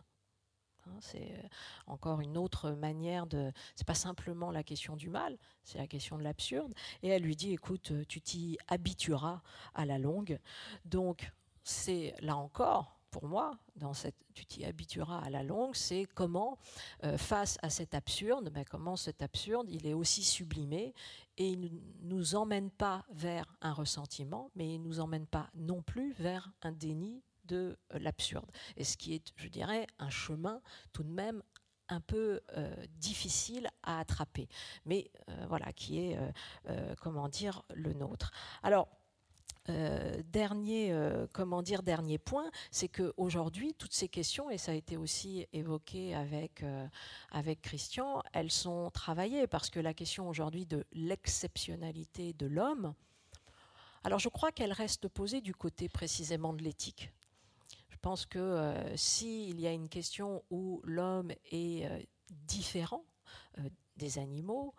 Hein, 0.89 0.97
c'est 1.01 1.31
euh, 1.31 1.47
encore 1.87 2.21
une 2.21 2.37
autre 2.37 2.71
manière 2.71 3.27
de. 3.27 3.51
C'est 3.75 3.87
pas 3.87 3.93
simplement 3.93 4.51
la 4.51 4.63
question 4.63 4.95
du 4.95 5.09
mal, 5.09 5.37
c'est 5.63 5.77
la 5.77 5.87
question 5.87 6.17
de 6.17 6.23
l'absurde. 6.23 6.73
Et 7.03 7.09
elle 7.09 7.23
lui 7.23 7.35
dit 7.35 7.53
écoute, 7.53 7.91
euh, 7.91 8.03
tu 8.07 8.21
t'y 8.21 8.57
habitueras 8.67 9.41
à 9.73 9.85
la 9.85 9.97
longue. 9.97 10.39
Donc, 10.85 11.31
c'est 11.63 12.15
là 12.21 12.35
encore, 12.35 12.99
pour 13.11 13.27
moi, 13.27 13.57
dans 13.75 13.93
cette, 13.93 14.15
tu 14.33 14.45
t'y 14.45 14.65
habitueras 14.65 15.19
à 15.19 15.29
la 15.29 15.43
longue, 15.43 15.75
c'est 15.75 16.05
comment, 16.13 16.57
euh, 17.03 17.17
face 17.17 17.57
à 17.61 17.69
cet 17.69 17.93
absurde, 17.93 18.49
ben 18.49 18.65
comment 18.65 18.95
cet 18.95 19.21
absurde, 19.21 19.69
il 19.69 19.85
est 19.85 19.93
aussi 19.93 20.23
sublimé 20.23 20.93
et 21.37 21.49
il 21.49 21.61
ne 21.61 21.69
nous 22.01 22.35
emmène 22.35 22.69
pas 22.69 23.05
vers 23.11 23.45
un 23.61 23.73
ressentiment, 23.73 24.51
mais 24.55 24.73
il 24.73 24.81
ne 24.81 24.87
nous 24.87 24.99
emmène 24.99 25.25
pas 25.25 25.49
non 25.55 25.81
plus 25.81 26.13
vers 26.13 26.51
un 26.61 26.71
déni 26.71 27.23
de 27.49 27.77
euh, 27.93 27.99
l'absurde. 27.99 28.49
Et 28.77 28.83
ce 28.83 28.95
qui 28.95 29.13
est, 29.13 29.33
je 29.35 29.47
dirais, 29.49 29.87
un 29.97 30.09
chemin 30.09 30.61
tout 30.93 31.03
de 31.03 31.09
même 31.09 31.43
un 31.89 32.01
peu 32.01 32.39
euh, 32.55 32.75
difficile 32.97 33.67
à 33.81 33.99
attraper, 33.99 34.47
mais 34.85 35.09
euh, 35.27 35.45
voilà, 35.49 35.73
qui 35.73 35.99
est, 35.99 36.19
comment 37.01 37.27
dire, 37.27 37.63
le 37.73 37.93
nôtre. 37.93 38.31
Alors, 38.63 38.87
dernier, 40.25 40.95
comment 41.31 41.61
dire, 41.61 41.83
dernier 41.83 42.17
point, 42.17 42.49
c'est 42.71 42.87
que 42.87 43.13
aujourd'hui 43.17 43.75
toutes 43.75 43.93
ces 43.93 44.07
questions, 44.07 44.49
et 44.49 44.57
ça 44.57 44.71
a 44.71 44.75
été 44.75 44.97
aussi 44.97 45.45
évoqué 45.53 46.15
avec, 46.15 46.63
avec 47.31 47.61
Christian, 47.61 48.23
elles 48.33 48.51
sont 48.51 48.89
travaillées 48.89 49.45
parce 49.45 49.69
que 49.69 49.79
la 49.79 49.93
question 49.93 50.27
aujourd'hui 50.27 50.65
de 50.65 50.85
l'exceptionnalité 50.91 52.33
de 52.33 52.47
l'homme, 52.47 52.95
alors 54.03 54.19
je 54.19 54.29
crois 54.29 54.51
qu'elle 54.51 54.71
reste 54.71 55.07
posée 55.07 55.41
du 55.41 55.53
côté 55.53 55.89
précisément 55.89 56.53
de 56.53 56.63
l'éthique. 56.63 57.11
Pense 58.01 58.25
que 58.25 58.39
euh, 58.39 58.97
s'il 58.97 59.59
y 59.59 59.67
a 59.67 59.71
une 59.71 59.89
question 59.89 60.43
où 60.49 60.81
l'homme 60.83 61.31
est 61.51 61.85
euh, 61.85 61.99
différent 62.29 63.03
euh, 63.57 63.69
des 63.97 64.17
animaux, 64.17 64.73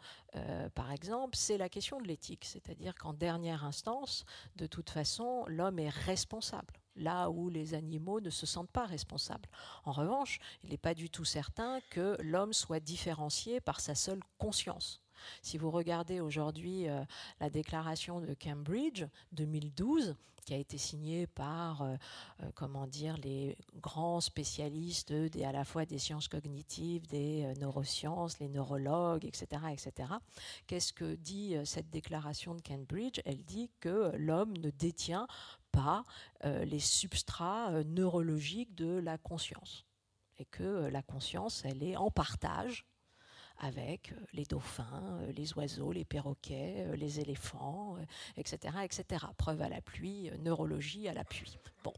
par 0.75 0.93
exemple, 0.93 1.37
c'est 1.37 1.59
la 1.59 1.69
question 1.69 2.01
de 2.01 2.07
l'éthique. 2.07 2.47
C'est-à-dire 2.47 2.95
qu'en 2.95 3.13
dernière 3.13 3.67
instance, 3.67 4.25
de 4.57 4.67
toute 4.67 4.89
façon, 4.89 5.45
l'homme 5.47 5.79
est 5.79 5.91
responsable 5.91 6.81
là 6.97 7.29
où 7.29 7.51
les 7.51 7.75
animaux 7.75 8.21
ne 8.21 8.31
se 8.31 8.47
sentent 8.47 8.71
pas 8.71 8.87
responsables. 8.87 9.49
En 9.85 9.93
revanche, 9.93 10.39
il 10.63 10.71
n'est 10.71 10.79
pas 10.79 10.95
du 10.95 11.11
tout 11.11 11.27
certain 11.27 11.81
que 11.91 12.17
l'homme 12.23 12.55
soit 12.55 12.81
différencié 12.81 13.61
par 13.61 13.81
sa 13.81 13.95
seule 13.95 14.21
conscience. 14.39 15.03
Si 15.43 15.59
vous 15.59 15.71
regardez 15.71 16.21
aujourd'hui 16.21 16.89
euh, 16.89 17.05
la 17.41 17.51
déclaration 17.51 18.21
de 18.21 18.35
Cambridge 18.35 19.05
2012, 19.33 20.17
qui 20.45 20.55
a 20.55 20.57
été 20.57 20.79
signée 20.79 21.27
par 21.27 21.83
euh, 21.83 21.97
euh, 22.43 22.51
comment 22.55 22.87
dire, 22.87 23.17
les 23.19 23.57
grands 23.81 24.21
spécialistes 24.21 25.13
à 25.45 25.53
la 25.53 25.65
fois 25.65 25.85
des 25.85 25.99
sciences 25.99 26.29
cognitives, 26.29 27.07
des 27.07 27.53
neurosciences, 27.59 28.39
les 28.39 28.49
neurologues, 28.49 29.25
etc. 29.25 29.63
etc. 29.71 30.13
Qu'est-ce 30.67 30.93
que 30.93 31.15
dit 31.15 31.57
cette 31.65 31.91
déclaration 31.91 32.55
de 32.55 32.63
Cambridge? 32.63 33.21
Elle 33.25 33.45
dit 33.45 33.71
que 33.81 34.13
l'homme 34.17 34.57
ne 34.59 34.71
détient 34.71 35.27
pas 35.73 36.05
les 36.45 36.81
substrats 36.81 37.85
neurologiques 37.85 38.75
de 38.75 38.99
la 38.99 39.19
conscience 39.19 39.85
et 40.39 40.47
que 40.47 40.89
la 40.89 41.03
conscience, 41.03 41.63
elle 41.65 41.83
est 41.83 41.97
en 41.97 42.11
partage 42.11 42.87
avec 43.61 44.13
euh, 44.13 44.17
les 44.33 44.45
dauphins, 44.45 45.19
euh, 45.21 45.33
les 45.33 45.55
oiseaux, 45.55 45.93
les 45.93 46.05
perroquets, 46.05 46.87
euh, 46.87 46.97
les 46.97 47.21
éléphants, 47.21 47.97
etc., 48.37 48.79
etc. 48.83 49.27
Preuve 49.37 49.63
à 49.63 49.69
la 49.69 49.81
pluie, 49.81 50.31
neurologie 50.41 51.09
à 51.09 51.15
l'appui. 51.15 51.59
Bon. 51.85 51.93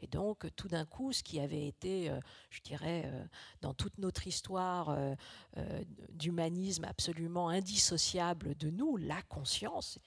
Et 0.00 0.06
donc, 0.06 0.46
tout 0.56 0.68
d'un 0.68 0.84
coup, 0.84 1.12
ce 1.12 1.22
qui 1.22 1.38
avait 1.38 1.66
été, 1.66 2.10
je 2.50 2.60
dirais, 2.62 3.10
dans 3.60 3.74
toute 3.74 3.98
notre 3.98 4.26
histoire 4.26 4.96
d'humanisme 6.10 6.84
absolument 6.84 7.50
indissociable 7.50 8.56
de 8.56 8.70
nous, 8.70 8.96
la 8.96 9.20
conscience, 9.22 9.98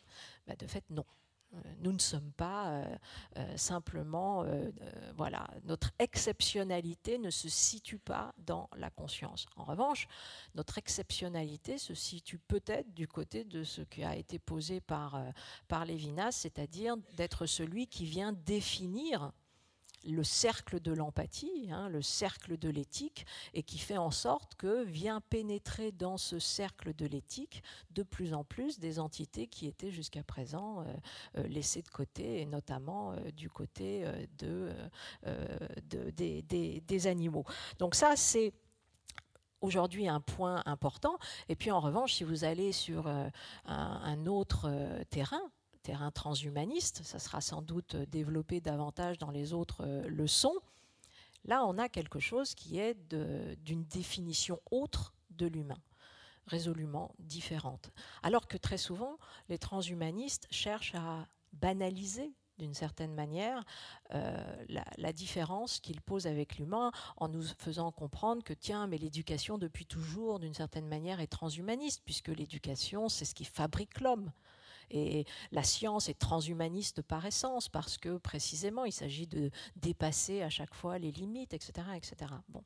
bah, 0.48 0.56
de 0.56 0.66
fait, 0.66 0.84
non. 0.90 1.06
Euh, 1.54 1.58
nous 1.80 1.92
ne 1.92 2.00
sommes 2.00 2.32
pas 2.34 2.70
euh, 2.70 2.98
euh, 3.38 3.58
simplement, 3.58 4.46
voilà, 5.16 5.48
notre 5.64 5.92
exceptionnalité 6.00 7.18
ne 7.18 7.30
se 7.30 7.50
situe 7.50 8.00
pas 8.00 8.34
dans 8.38 8.70
la 8.78 8.90
conscience. 8.90 9.46
En 9.56 9.64
revanche, 9.64 10.08
notre 10.56 10.78
exceptionnalité 10.78 11.78
se 11.78 11.94
situe 11.94 12.40
peut-être 12.40 12.94
du 12.94 13.08
côté 13.08 13.44
de 13.44 13.64
ce 13.64 13.82
qui 13.82 14.04
a 14.04 14.16
été 14.16 14.40
posé 14.40 14.82
par, 14.82 15.22
par 15.68 15.86
Lévinas, 15.86 16.32
c'est-à-dire 16.32 16.96
d'être 17.14 17.46
celui 17.46 17.88
qui 17.88 18.06
vient 18.06 18.34
définir 18.34 19.32
le 20.08 20.24
cercle 20.24 20.80
de 20.80 20.92
l'empathie, 20.92 21.70
hein, 21.72 21.90
le 21.90 22.02
cercle 22.02 22.58
de 22.58 22.70
l'éthique, 22.70 23.26
et 23.54 23.64
qui 23.64 23.78
fait 23.78 23.98
en 23.98 24.12
sorte 24.12 24.56
que 24.56 24.84
vient 24.84 25.22
pénétrer 25.22 25.92
dans 25.92 26.18
ce 26.18 26.40
cercle 26.40 26.94
de 26.94 27.06
l'éthique 27.06 27.64
de 27.92 28.04
plus 28.04 28.34
en 28.34 28.44
plus 28.44 28.80
des 28.80 29.00
entités 29.00 29.48
qui 29.48 29.68
étaient 29.68 29.92
jusqu'à 29.92 30.24
présent 30.24 30.82
euh, 30.82 30.84
euh, 31.38 31.48
laissées 31.48 31.82
de 31.82 31.90
côté, 31.90 32.42
et 32.42 32.46
notamment 32.46 33.12
euh, 33.12 33.32
du 33.32 33.50
côté 33.50 34.06
de, 34.38 34.72
des, 36.12 37.08
animaux. 37.08 37.46
Donc 37.78 37.96
ça, 37.96 38.16
c'est 38.16 38.54
aujourd'hui 39.62 40.08
un 40.08 40.20
point 40.20 40.62
important. 40.66 41.18
Et 41.48 41.56
puis 41.56 41.72
en 41.72 41.80
revanche, 41.80 42.14
si 42.14 42.24
vous 42.24 42.44
allez 42.44 42.72
sur 42.72 43.08
un, 43.66 44.26
autre 44.26 44.70
terrain, 45.10 45.42
terrain 45.90 46.12
transhumaniste, 46.12 47.02
ça 47.04 47.18
sera 47.18 47.42
sans 47.42 47.64
doute 47.64 47.96
développé 47.96 48.62
davantage 48.62 49.18
dans 49.18 49.32
les 49.32 49.54
autres 49.54 49.84
euh, 49.88 50.08
leçons. 50.08 50.54
Là, 51.46 51.66
on 51.66 51.80
a 51.80 51.90
quelque 51.90 52.20
chose 52.20 52.54
qui 52.54 52.78
est 52.78 52.96
d'une 53.66 53.86
définition 53.86 54.62
autre 54.70 55.16
de 55.32 55.48
l'humain, 55.48 55.82
résolument 56.46 57.16
différente. 57.18 57.90
Alors 58.22 58.48
que 58.48 58.56
très 58.56 58.78
souvent, 58.78 59.18
les 59.48 59.58
transhumanistes 59.58 60.48
cherchent 60.52 60.94
à 60.94 61.28
banaliser 61.54 62.32
d'une 62.60 62.76
certaine 62.76 63.16
manière 63.16 63.64
euh, 64.14 64.66
la, 64.68 64.86
la, 64.98 65.12
différence 65.12 65.80
qu'ils 65.80 66.02
posent 66.02 66.28
avec 66.28 66.60
l'humain 66.60 66.92
en 67.18 67.30
nous 67.30 67.46
faisant 67.58 67.92
comprendre 67.92 68.44
que 68.44 68.54
tiens 68.54 68.86
mais 68.86 68.98
l'éducation 68.98 69.58
depuis 69.58 69.86
toujours 69.86 70.40
d'une 70.40 70.54
certaine 70.54 70.88
manière 70.88 71.22
est 71.22 71.28
transhumaniste 71.28 72.02
puisque 72.04 72.28
l'éducation 72.28 73.08
c'est 73.08 73.24
ce 73.24 73.34
qui 73.34 73.46
fabrique 73.46 74.02
l'homme 74.02 74.30
et 74.92 75.26
la 75.52 75.64
science 75.64 76.10
est 76.10 76.20
transhumaniste 76.20 77.02
par 77.02 77.26
essence, 77.26 77.70
parce 77.70 77.98
que 77.98 78.18
précisément, 78.18 78.86
il 78.86 78.92
s'agit 78.92 79.28
de 79.28 79.52
dépasser 79.76 80.42
à 80.42 80.50
chaque 80.50 80.74
fois 80.74 80.98
les 80.98 81.12
limites, 81.12 81.54
etc. 81.54 81.88
etc. 81.96 82.32
Bon, 82.50 82.64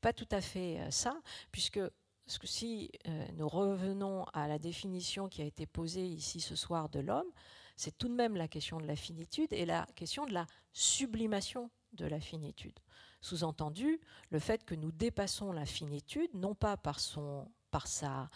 pas 0.00 0.12
tout 0.12 0.28
à 0.30 0.40
fait 0.40 0.80
euh, 0.80 0.90
ça, 0.90 1.20
puisque 1.50 1.80
si 2.44 2.90
euh, 3.08 3.26
nous 3.34 3.48
revenons 3.48 4.24
à 4.32 4.48
la 4.48 4.58
définition 4.58 5.28
qui 5.28 5.42
a 5.42 5.44
été 5.44 5.66
posée 5.66 6.06
ici 6.06 6.40
ce 6.40 6.56
soir 6.56 6.88
de 6.88 7.00
l'homme, 7.00 7.30
c'est 7.76 7.96
tout 7.96 8.08
de 8.08 8.14
même 8.14 8.36
la 8.36 8.48
question 8.48 8.78
de 8.78 8.86
la 8.86 8.96
finitude 8.96 9.52
et 9.52 9.66
la 9.66 9.86
question 9.94 10.26
de 10.26 10.32
la 10.32 10.46
sublimation 10.72 11.70
de 11.92 12.06
la 12.06 12.20
finitude. 12.20 12.78
Sous-entendu, 13.20 14.00
le 14.30 14.38
fait 14.38 14.64
que 14.64 14.74
nous 14.74 14.92
dépassons 14.92 15.52
la 15.52 15.64
finitude, 15.64 16.34
non 16.34 16.54
pas 16.54 16.76
par 16.76 17.00
son, 17.00 17.50
par 17.70 17.86
sa, 17.86 18.28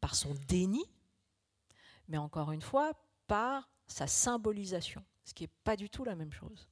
par 0.00 0.14
son 0.14 0.34
déni, 0.46 0.84
mais 2.08 2.18
encore 2.18 2.52
une 2.52 2.62
fois, 2.62 2.92
par 3.26 3.70
sa 3.86 4.06
symbolisation, 4.06 5.04
ce 5.24 5.34
qui 5.34 5.44
n'est 5.44 5.52
pas 5.64 5.76
du 5.76 5.90
tout 5.90 6.04
la 6.04 6.16
même 6.16 6.32
chose. 6.32 6.68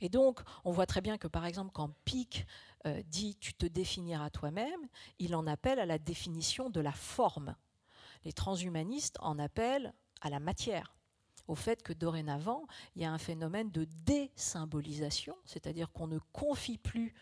Et 0.00 0.08
donc, 0.08 0.40
on 0.64 0.72
voit 0.72 0.86
très 0.86 1.00
bien 1.00 1.18
que, 1.18 1.28
par 1.28 1.46
exemple, 1.46 1.70
quand 1.72 1.90
Pic 2.04 2.46
euh, 2.86 3.02
dit 3.06 3.36
tu 3.36 3.54
te 3.54 3.66
définiras 3.66 4.30
toi-même, 4.30 4.88
il 5.18 5.34
en 5.34 5.46
appelle 5.46 5.78
à 5.78 5.86
la 5.86 5.98
définition 5.98 6.70
de 6.70 6.80
la 6.80 6.92
forme. 6.92 7.54
Les 8.24 8.32
transhumanistes 8.32 9.16
en 9.20 9.38
appellent 9.38 9.94
à 10.20 10.30
la 10.30 10.40
matière, 10.40 10.94
au 11.46 11.54
fait 11.54 11.82
que 11.82 11.92
dorénavant, 11.92 12.66
il 12.94 13.02
y 13.02 13.04
a 13.04 13.12
un 13.12 13.18
phénomène 13.18 13.70
de 13.70 13.84
désymbolisation, 14.04 15.36
c'est-à-dire 15.44 15.90
qu'on 15.92 16.06
ne 16.06 16.18
confie 16.32 16.78
plus 16.78 17.14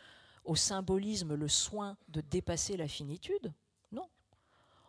au 0.44 0.56
symbolisme 0.56 1.34
le 1.34 1.48
soin 1.48 1.96
de 2.08 2.20
dépasser 2.20 2.76
la 2.76 2.88
finitude. 2.88 3.52
Non. 3.92 4.08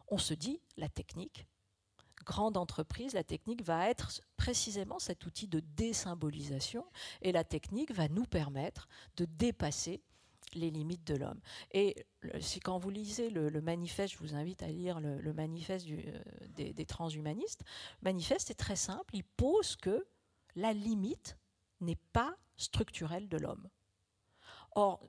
On 0.07 0.17
se 0.17 0.33
dit, 0.33 0.61
la 0.77 0.89
technique, 0.89 1.45
grande 2.29 2.57
entreprise, 2.57 3.13
la 3.13 3.23
technique 3.23 3.63
va 3.63 3.89
être 3.89 4.21
précisément 4.37 4.99
cet 4.99 5.25
outil 5.25 5.47
de 5.47 5.61
désymbolisation 5.61 6.85
et 7.23 7.31
la 7.31 7.43
technique 7.43 7.91
va 7.91 8.07
nous 8.07 8.25
permettre 8.25 8.87
de 9.17 9.25
dépasser 9.25 10.03
les 10.53 10.69
limites 10.69 11.05
de 11.05 11.15
l'homme. 11.15 11.39
Et 11.71 12.05
si 12.39 12.59
quand 12.59 12.77
vous 12.77 12.91
lisez 12.91 13.31
le, 13.31 13.49
manifeste, 13.61 14.13
je 14.13 14.19
vous 14.19 14.35
invite 14.35 14.61
à 14.61 14.67
lire 14.67 14.99
le, 14.99 15.33
manifeste 15.33 15.87
euh, 15.89 16.21
des, 16.49 16.71
des, 16.71 16.85
transhumanistes, 16.85 17.63
le 18.01 18.11
manifeste 18.11 18.51
est 18.51 18.59
très 18.65 18.75
simple, 18.75 19.15
il 19.15 19.23
pose 19.23 19.75
que 19.75 20.05
la 20.55 20.71
limite 20.71 21.35
n'est 21.81 22.03
pas 22.13 22.37
structurelle 22.57 23.27
de 23.27 23.37
l'homme. 23.37 23.69
Or, 24.75 25.01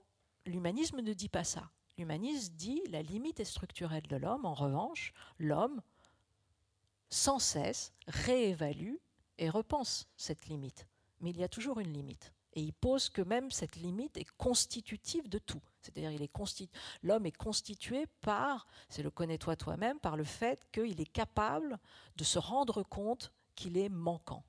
l'humanisme 0.46 1.00
ne 1.00 1.12
dit 1.12 1.28
pas 1.28 1.44
ça. 1.44 1.70
L'humanisme 1.98 2.54
dit 2.54 2.82
la 2.88 3.02
limite 3.02 3.40
est 3.40 3.44
structurelle 3.44 4.06
de 4.06 4.16
l'homme, 4.16 4.46
en 4.46 4.54
revanche, 4.54 5.12
l'homme 5.38 5.82
sans 7.10 7.38
cesse 7.38 7.92
réévalue 8.06 8.96
et 9.38 9.50
repense 9.50 10.08
cette 10.16 10.46
limite. 10.46 10.86
Mais 11.20 11.30
il 11.30 11.38
y 11.38 11.44
a 11.44 11.48
toujours 11.48 11.80
une 11.80 11.92
limite. 11.92 12.32
Et 12.54 12.62
il 12.62 12.72
pose 12.72 13.08
que 13.08 13.22
même 13.22 13.50
cette 13.50 13.76
limite 13.76 14.16
est 14.16 14.30
constitutive 14.36 15.28
de 15.28 15.38
tout. 15.38 15.62
C'est-à-dire 15.82 16.10
l'homme 17.02 17.26
est 17.26 17.36
constitué 17.36 18.06
par, 18.20 18.66
c'est 18.88 19.02
le 19.02 19.10
connais-toi 19.10 19.56
toi-même, 19.56 20.00
par 20.00 20.16
le 20.16 20.24
fait 20.24 20.66
qu'il 20.72 21.00
est 21.00 21.12
capable 21.12 21.78
de 22.16 22.24
se 22.24 22.38
rendre 22.38 22.82
compte 22.82 23.32
qu'il 23.54 23.76
est 23.76 23.88
manquant. 23.88 24.44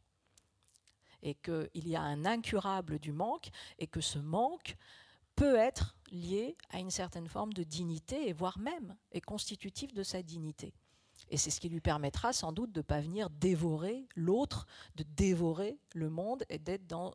Et 1.21 1.35
qu'il 1.35 1.87
y 1.87 1.95
a 1.95 2.01
un 2.01 2.25
incurable 2.25 2.97
du 2.97 3.11
manque 3.11 3.49
et 3.77 3.85
que 3.85 4.01
ce 4.01 4.17
manque 4.17 4.75
peut 5.35 5.55
être 5.55 5.95
lié 6.09 6.57
à 6.71 6.79
une 6.79 6.89
certaine 6.89 7.27
forme 7.27 7.53
de 7.53 7.63
dignité 7.63 8.27
et 8.27 8.33
voire 8.33 8.57
même 8.57 8.97
est 9.11 9.21
constitutif 9.21 9.93
de 9.93 10.01
sa 10.01 10.23
dignité. 10.23 10.73
Et 11.31 11.37
c'est 11.37 11.49
ce 11.49 11.61
qui 11.61 11.69
lui 11.69 11.79
permettra 11.79 12.33
sans 12.33 12.51
doute 12.51 12.73
de 12.73 12.81
ne 12.81 12.83
pas 12.83 12.99
venir 12.99 13.29
dévorer 13.29 14.05
l'autre, 14.15 14.67
de 14.95 15.03
dévorer 15.15 15.79
le 15.95 16.09
monde 16.09 16.43
et 16.49 16.59
d'être 16.59 16.85
dans, 16.87 17.13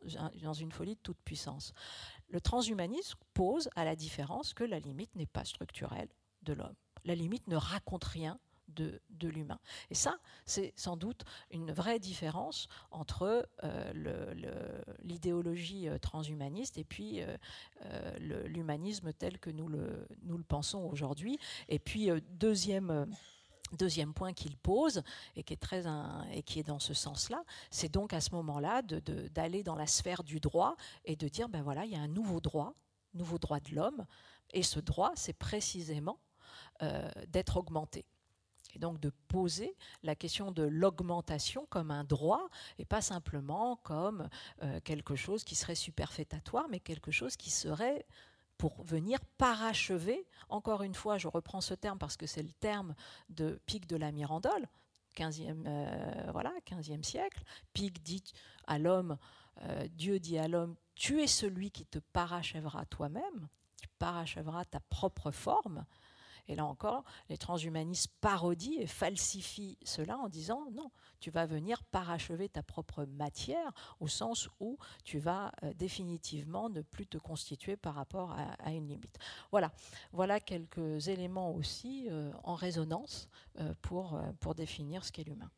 une 0.59 0.73
folie 0.73 0.95
de 0.95 1.01
toute 1.01 1.19
puissance. 1.19 1.75
Le 2.29 2.41
transhumanisme 2.41 3.19
pose 3.35 3.69
à 3.77 3.85
la 3.85 3.95
différence 3.95 4.55
que 4.55 4.65
la 4.65 4.81
limite 4.81 5.15
n'est 5.17 5.27
pas 5.27 5.45
structurelle 5.45 6.09
de 6.43 6.55
l'homme. 6.55 6.75
La 7.05 7.15
limite 7.15 7.47
ne 7.47 7.57
raconte 7.57 8.05
rien 8.05 8.41
de, 8.69 9.01
de 9.11 9.29
l'humain. 9.29 9.61
Et 9.91 9.95
ça, 9.95 10.19
c'est 10.47 10.73
sans 10.77 10.97
doute 10.97 11.25
une 11.51 11.71
vraie 11.71 11.99
différence 11.99 12.69
entre 12.91 13.47
euh, 13.65 14.35
l'idéologie 15.03 15.89
euh, 15.89 15.99
transhumaniste 15.99 16.79
et 16.79 16.85
puis 16.85 17.21
euh, 17.21 18.47
l'humanisme 18.47 19.13
tel 19.13 19.39
que 19.39 19.51
nous 19.51 19.69
le, 19.69 20.09
nous 20.23 20.39
le 20.39 20.43
pensons 20.43 20.85
aujourd'hui. 20.85 21.39
Et 21.69 21.79
puis, 21.79 22.09
deuxième 22.31 23.07
Deuxième 23.73 24.15
point 24.15 24.33
qu'il 24.33 24.57
pose, 24.57 25.03
et 25.35 25.43
qui 25.43 25.55
est, 26.59 26.63
dans 26.63 26.79
ce 26.79 26.95
sens-là, 26.95 27.43
c'est 27.71 27.93
donc 27.93 28.13
à 28.13 28.21
ce 28.21 28.31
moment-là 28.35 28.83
d'aller 28.83 29.65
dans 29.65 29.75
la 29.75 29.89
sphère 29.89 30.23
du 30.23 30.39
droit 30.39 30.77
et 31.05 31.17
de 31.17 31.27
dire, 31.27 31.49
ben 31.49 31.63
voilà, 31.63 31.85
il 31.85 31.93
y 31.93 31.97
a 31.97 32.01
un 32.01 32.09
nouveau 32.09 32.41
droit, 32.41 32.75
nouveau 33.15 33.39
droit 33.39 33.59
de 33.59 33.75
l'homme, 33.75 34.07
et 34.53 34.63
ce 34.63 34.79
droit, 34.79 35.13
c'est 35.17 35.33
précisément 35.33 36.21
euh, 36.83 37.11
d'être 37.29 37.57
augmenté. 37.57 38.05
et 38.75 38.79
donc 38.79 39.01
de 39.01 39.11
poser 39.29 39.75
la 40.03 40.15
question 40.15 40.53
de 40.53 40.63
l'augmentation 40.63 41.67
comme 41.69 41.91
un 41.91 42.05
droit 42.05 42.49
et 42.79 42.85
pas 42.85 43.01
simplement 43.01 43.77
comme 43.77 44.29
euh, 44.63 44.81
quelque 44.81 45.17
chose 45.17 45.43
qui 45.43 45.57
serait 45.57 45.75
superfétatoire, 45.75 46.69
mais 46.69 46.79
quelque 46.79 47.11
chose 47.11 47.37
qui 47.37 47.51
serait 47.51 48.07
pour 48.59 48.83
venir 48.85 49.19
parachever, 49.39 50.27
encore 50.49 50.83
une 50.83 50.95
fois, 50.95 51.19
je 51.19 51.29
reprends 51.29 51.61
ce 51.61 51.75
terme 51.75 51.99
parce 51.99 52.17
que 52.17 52.27
c'est 52.27 52.43
le 52.43 52.53
terme 52.53 52.95
de 53.29 53.61
Pic 53.67 53.87
de 53.87 53.97
la 53.97 54.13
Mirandole, 54.13 54.69
15e, 55.17 55.65
euh, 55.67 56.31
voilà, 56.33 56.53
15e 56.67 57.03
siècle. 57.03 57.43
Pic 57.73 58.03
dit 58.03 58.25
à 58.67 58.79
l'homme, 58.79 59.19
euh, 59.63 59.89
Dieu 59.89 60.19
dit 60.19 60.39
à 60.39 60.49
l'homme, 60.49 60.77
tu 60.95 61.23
es 61.23 61.27
celui 61.27 61.71
qui 61.71 61.87
te 61.87 61.99
parachèvera 61.99 62.87
toi-même, 62.87 63.49
tu 63.81 63.89
parachèveras 63.99 64.65
ta 64.65 64.81
propre 64.81 65.31
forme. 65.31 65.85
Et 66.49 66.55
là 66.55 66.65
encore, 66.65 67.05
les 67.29 67.37
transhumanistes 67.37 68.13
parodient 68.21 68.81
et 68.81 68.87
falsifient 68.87 69.79
cela 69.85 70.19
en 70.19 70.29
disant 70.29 70.71
non, 70.73 70.91
tu 71.21 71.31
vas 71.31 71.47
venir 71.47 71.83
parachever 71.85 72.49
ta 72.49 72.63
propre 72.63 73.05
matière 73.05 73.73
au 74.01 74.09
sens 74.09 74.49
où 74.61 74.79
tu 75.05 75.19
vas 75.19 75.53
euh, 75.63 75.73
définitivement 75.75 76.69
ne 76.69 76.83
plus 76.83 77.07
te 77.07 77.19
constituer 77.19 77.77
par 77.77 77.95
rapport 77.95 78.37
à, 78.61 78.73
une 78.73 78.89
limite. 78.89 79.19
Voilà, 79.51 79.73
voilà 80.13 80.41
quelques 80.41 81.09
éléments 81.09 81.53
aussi 81.53 82.07
euh, 82.11 82.31
en 82.45 82.55
résonance 82.55 83.29
euh, 83.59 83.75
pour, 83.83 84.21
pour 84.41 84.55
définir 84.55 85.05
ce 85.05 85.13
qu'est 85.13 85.25
l'humain. 85.25 85.51